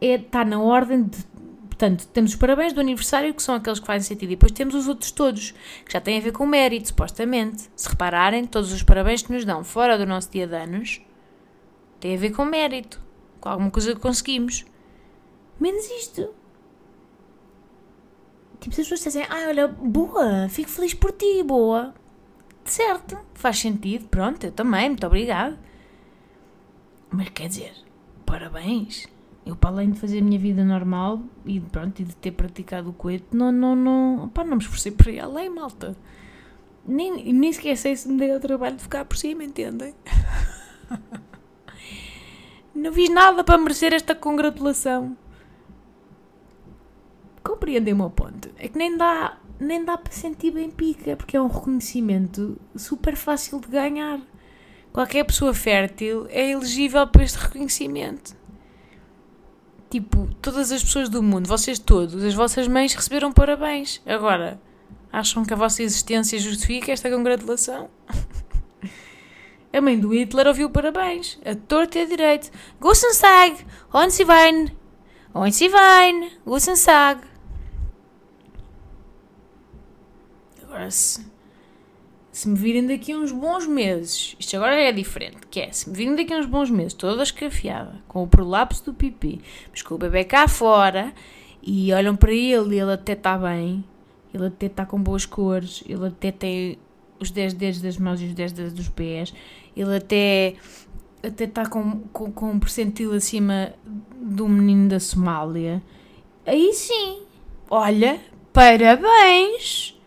é, 0.00 0.14
está 0.14 0.44
na 0.44 0.60
ordem 0.60 1.04
de. 1.04 1.18
Portanto, 1.66 2.06
temos 2.08 2.32
os 2.32 2.36
parabéns 2.36 2.72
do 2.72 2.80
aniversário, 2.80 3.32
que 3.32 3.42
são 3.42 3.54
aqueles 3.54 3.78
que 3.78 3.86
fazem 3.86 4.02
sentido, 4.02 4.30
e 4.30 4.34
depois 4.34 4.50
temos 4.50 4.74
os 4.74 4.88
outros 4.88 5.12
todos, 5.12 5.52
que 5.84 5.92
já 5.92 6.00
têm 6.00 6.18
a 6.18 6.20
ver 6.20 6.32
com 6.32 6.44
mérito, 6.44 6.88
supostamente. 6.88 7.70
Se 7.76 7.88
repararem, 7.88 8.44
todos 8.46 8.72
os 8.72 8.82
parabéns 8.82 9.22
que 9.22 9.32
nos 9.32 9.44
dão 9.44 9.62
fora 9.62 9.96
do 9.96 10.04
nosso 10.04 10.30
dia 10.30 10.46
de 10.46 10.56
anos 10.56 11.00
têm 12.00 12.16
a 12.16 12.18
ver 12.18 12.30
com 12.30 12.44
mérito, 12.44 13.00
com 13.40 13.48
alguma 13.48 13.70
coisa 13.70 13.94
que 13.94 14.00
conseguimos. 14.00 14.64
Menos 15.60 15.90
isto. 15.90 16.34
Tipo, 18.60 18.74
se 18.74 18.80
as 18.80 18.88
pessoas 18.88 19.14
dizem, 19.14 19.24
ah, 19.28 19.48
olha, 19.48 19.68
boa, 19.68 20.48
fico 20.48 20.70
feliz 20.70 20.94
por 20.94 21.12
ti, 21.12 21.42
boa. 21.42 21.94
Certo, 22.64 23.18
faz 23.34 23.58
sentido, 23.58 24.08
pronto, 24.08 24.44
eu 24.44 24.52
também, 24.52 24.88
muito 24.90 25.06
obrigado. 25.06 25.58
Mas 27.10 27.28
quer 27.30 27.48
dizer, 27.48 27.72
parabéns. 28.26 29.06
Eu, 29.46 29.56
para 29.56 29.70
além 29.70 29.90
de 29.90 29.98
fazer 29.98 30.18
a 30.18 30.22
minha 30.22 30.38
vida 30.38 30.62
normal 30.62 31.22
e, 31.46 31.58
pronto, 31.58 32.00
e 32.00 32.04
de 32.04 32.14
ter 32.16 32.32
praticado 32.32 32.90
o 32.90 32.92
coito, 32.92 33.34
não, 33.34 33.50
não, 33.50 33.74
não, 33.74 34.28
pá, 34.28 34.44
não 34.44 34.56
me 34.56 34.62
esforcei 34.62 34.92
por 34.92 35.08
ir 35.08 35.20
além, 35.20 35.48
malta. 35.48 35.96
Nem, 36.86 37.32
nem 37.32 37.52
sequer 37.52 37.76
sei 37.76 37.96
se 37.96 38.08
me 38.08 38.18
dei 38.18 38.34
o 38.34 38.40
trabalho 38.40 38.76
de 38.76 38.82
ficar 38.82 39.06
por 39.06 39.16
cima, 39.16 39.44
entendem? 39.44 39.94
não 42.74 42.92
fiz 42.92 43.08
nada 43.08 43.42
para 43.42 43.56
merecer 43.56 43.94
esta 43.94 44.14
congratulação 44.14 45.16
compreendem 47.48 47.94
o 47.94 47.96
meu 47.96 48.10
ponto. 48.10 48.50
É 48.58 48.68
que 48.68 48.76
nem 48.76 48.96
dá, 48.96 49.38
nem 49.58 49.82
dá 49.82 49.96
para 49.96 50.12
sentir 50.12 50.50
bem 50.50 50.70
pica, 50.70 51.16
porque 51.16 51.36
é 51.36 51.40
um 51.40 51.48
reconhecimento 51.48 52.60
super 52.76 53.16
fácil 53.16 53.58
de 53.58 53.68
ganhar. 53.68 54.20
Qualquer 54.92 55.24
pessoa 55.24 55.54
fértil 55.54 56.26
é 56.28 56.50
elegível 56.50 57.06
para 57.06 57.22
este 57.22 57.38
reconhecimento. 57.38 58.36
Tipo, 59.90 60.28
todas 60.42 60.70
as 60.70 60.84
pessoas 60.84 61.08
do 61.08 61.22
mundo, 61.22 61.48
vocês 61.48 61.78
todos, 61.78 62.22
as 62.22 62.34
vossas 62.34 62.68
mães 62.68 62.92
receberam 62.92 63.32
parabéns. 63.32 64.02
Agora, 64.04 64.60
acham 65.10 65.44
que 65.44 65.54
a 65.54 65.56
vossa 65.56 65.82
existência 65.82 66.38
justifica 66.38 66.92
esta 66.92 67.08
congratulação? 67.08 67.88
a 69.72 69.80
mãe 69.80 69.98
do 69.98 70.12
Hitler 70.12 70.46
ouviu 70.46 70.68
parabéns. 70.68 71.38
A 71.44 71.54
torta 71.54 71.98
e 71.98 72.02
a 72.02 72.06
direito. 72.06 72.50
Guten 72.78 73.18
Tag, 73.18 73.66
onde 73.94 74.12
se 74.12 74.24
vai? 74.24 74.66
Onde 75.34 75.54
se 75.54 75.68
vai? 75.68 76.32
Guten 76.44 76.74
Tag. 76.74 77.27
Agora, 80.68 80.90
se, 80.90 81.26
se 82.30 82.46
me 82.46 82.54
virem 82.54 82.86
daqui 82.86 83.16
uns 83.16 83.32
bons 83.32 83.66
meses, 83.66 84.36
isto 84.38 84.54
agora 84.54 84.74
é 84.74 84.92
diferente, 84.92 85.38
que 85.50 85.60
é, 85.60 85.72
se 85.72 85.88
me 85.88 85.96
virem 85.96 86.14
daqui 86.14 86.34
uns 86.34 86.44
bons 86.44 86.70
meses, 86.70 86.92
toda 86.92 87.22
escafiada, 87.22 88.02
com 88.06 88.22
o 88.22 88.28
prolapso 88.28 88.84
do 88.84 88.92
pipi, 88.92 89.40
mas 89.70 89.80
com 89.80 89.94
o 89.94 89.98
bebê 89.98 90.24
cá 90.24 90.46
fora, 90.46 91.14
e 91.62 91.90
olham 91.94 92.14
para 92.14 92.32
ele 92.32 92.76
e 92.76 92.80
ele 92.80 92.92
até 92.92 93.14
está 93.14 93.38
bem, 93.38 93.82
ele 94.32 94.46
até 94.46 94.66
está 94.66 94.84
com 94.84 95.02
boas 95.02 95.24
cores, 95.24 95.82
ele 95.88 96.06
até 96.06 96.30
tem 96.30 96.78
os 97.18 97.30
10 97.30 97.54
dedos 97.54 97.80
das 97.80 97.96
mãos 97.96 98.20
e 98.20 98.26
os 98.26 98.34
10 98.34 98.52
dedos 98.52 98.72
dos 98.74 98.88
pés, 98.90 99.32
ele 99.74 99.96
até 99.96 100.54
até 101.22 101.44
está 101.44 101.66
com, 101.66 102.00
com, 102.12 102.30
com 102.30 102.50
um 102.50 102.60
percentil 102.60 103.12
acima 103.12 103.72
do 104.14 104.46
menino 104.46 104.88
da 104.90 105.00
Somália. 105.00 105.82
Aí 106.46 106.74
sim, 106.74 107.22
olha, 107.70 108.20
parabéns! 108.52 109.97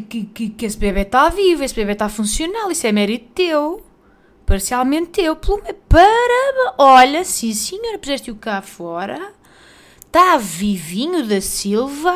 que, 0.00 0.24
que, 0.24 0.50
que 0.50 0.66
esse 0.66 0.76
bebê 0.76 1.02
está 1.02 1.28
vivo, 1.28 1.62
esse 1.62 1.74
bebê 1.74 1.92
está 1.92 2.08
funcional, 2.08 2.70
isso 2.70 2.86
é 2.86 2.92
mérito 2.92 3.32
teu. 3.34 3.84
Parcialmente 4.44 5.10
teu. 5.10 5.36
Pelo 5.36 5.62
Parabéns. 5.88 6.74
Olha, 6.78 7.24
sim 7.24 7.52
senhora, 7.52 7.98
puseste-o 7.98 8.36
cá 8.36 8.60
fora. 8.60 9.32
Está 10.00 10.36
vivinho 10.36 11.26
da 11.26 11.40
Silva. 11.40 12.14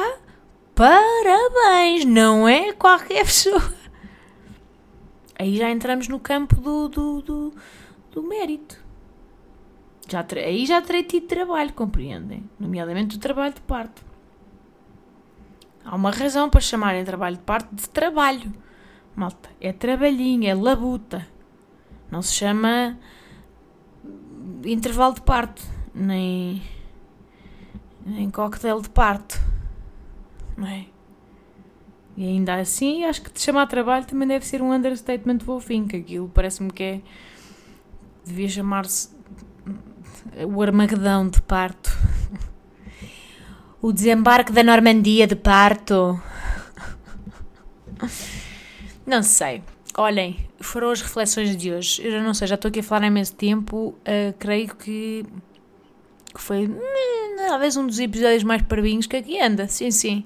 Parabéns. 0.74 2.04
Não 2.04 2.48
é 2.48 2.72
qualquer 2.72 3.24
pessoa. 3.26 3.72
Aí 5.38 5.56
já 5.56 5.70
entramos 5.70 6.08
no 6.08 6.18
campo 6.18 6.56
do, 6.56 6.88
do, 6.88 7.22
do, 7.22 7.54
do 8.10 8.22
mérito. 8.22 8.76
Já, 10.08 10.26
aí 10.36 10.66
já 10.66 10.80
terei 10.82 11.02
tido 11.02 11.26
trabalho, 11.26 11.72
compreendem? 11.72 12.48
Nomeadamente 12.58 13.16
o 13.16 13.20
trabalho 13.20 13.54
de 13.54 13.60
parto. 13.60 14.08
Há 15.90 15.96
uma 15.96 16.11
razão 16.11 16.51
para 16.51 16.61
chamarem 16.61 17.03
trabalho 17.03 17.37
de 17.38 17.42
parte 17.42 17.74
de 17.74 17.88
trabalho. 17.88 18.53
Malta, 19.16 19.48
é 19.59 19.72
trabalhinho, 19.72 20.46
é 20.46 20.55
labuta. 20.55 21.27
Não 22.11 22.20
se 22.20 22.35
chama 22.35 22.98
intervalo 24.62 25.14
de 25.14 25.22
parto, 25.22 25.62
nem, 25.94 26.62
nem 28.05 28.31
coquetel 28.31 28.83
de 28.83 28.90
parto. 28.90 29.40
Não 30.59 30.66
é? 30.66 30.85
E 32.18 32.27
ainda 32.27 32.57
assim, 32.57 33.05
acho 33.05 33.22
que 33.22 33.33
te 33.33 33.40
chamar 33.40 33.66
trabalho 33.66 34.05
também 34.05 34.29
deve 34.29 34.44
ser 34.44 34.61
um 34.61 34.70
understatement 34.70 35.38
fofinho, 35.38 35.88
que 35.88 35.96
aquilo 35.96 36.29
parece-me 36.29 36.70
que 36.70 36.83
é. 36.83 37.01
devia 38.27 38.48
chamar-se 38.51 39.09
o 40.55 40.61
Armagedão 40.61 41.31
de 41.31 41.40
parto. 41.40 41.90
O 43.80 43.92
desembarque 43.92 44.52
da 44.52 44.62
Normandia 44.64 45.26
de 45.26 45.36
parto. 45.36 46.20
Não 49.06 49.22
sei. 49.22 49.62
Olhem, 49.96 50.36
foram 50.60 50.90
as 50.90 51.00
reflexões 51.00 51.56
de 51.56 51.72
hoje. 51.72 52.04
Eu 52.04 52.10
já 52.10 52.22
não 52.22 52.34
sei, 52.34 52.48
já 52.48 52.56
estou 52.56 52.68
aqui 52.68 52.80
a 52.80 52.82
falar 52.82 53.04
há 53.04 53.06
imenso 53.06 53.34
tempo. 53.34 53.94
Uh, 54.00 54.32
creio 54.38 54.74
que, 54.74 55.24
que 56.34 56.40
foi 56.40 56.66
hum, 56.66 56.78
talvez 57.48 57.76
um 57.76 57.86
dos 57.86 57.98
episódios 57.98 58.42
mais 58.42 58.62
parvinhos 58.62 59.06
que 59.06 59.16
aqui 59.16 59.40
anda. 59.40 59.68
Sim, 59.68 59.90
sim. 59.90 60.24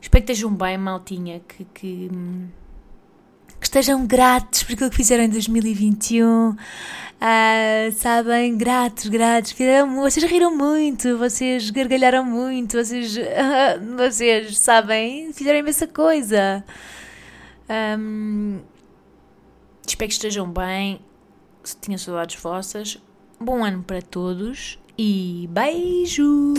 Espero 0.00 0.24
que 0.24 0.32
estejam 0.32 0.52
bem, 0.52 0.76
maltinha. 0.76 1.40
Que, 1.46 1.64
que, 1.64 2.10
que 2.10 2.10
estejam 3.68 4.06
gratos 4.06 4.62
por 4.62 4.72
aquilo 4.72 4.90
que 4.90 4.96
fizeram 4.96 5.24
em 5.24 5.28
2021. 5.28 6.50
Uh, 6.50 6.56
ah, 7.20 7.90
sabem, 7.92 8.56
gratos, 8.56 9.08
gratos. 9.08 9.54
Vocês 9.96 10.24
riram 10.24 10.56
muito, 10.56 11.18
vocês 11.18 11.70
gargalharam 11.70 12.24
muito, 12.24 12.76
vocês, 12.82 13.16
vocês 13.96 14.58
sabem, 14.58 15.32
fizeram 15.32 15.58
imensa 15.58 15.86
coisa. 15.86 16.64
Um, 17.98 18.60
espero 19.86 20.08
que 20.08 20.14
estejam 20.14 20.50
bem. 20.50 21.00
Se 21.62 21.76
tinha 21.76 21.98
saudades 21.98 22.40
vossas. 22.40 22.98
Bom 23.38 23.64
ano 23.64 23.82
para 23.82 24.00
todos 24.00 24.78
e 24.96 25.48
beijo! 25.52 26.54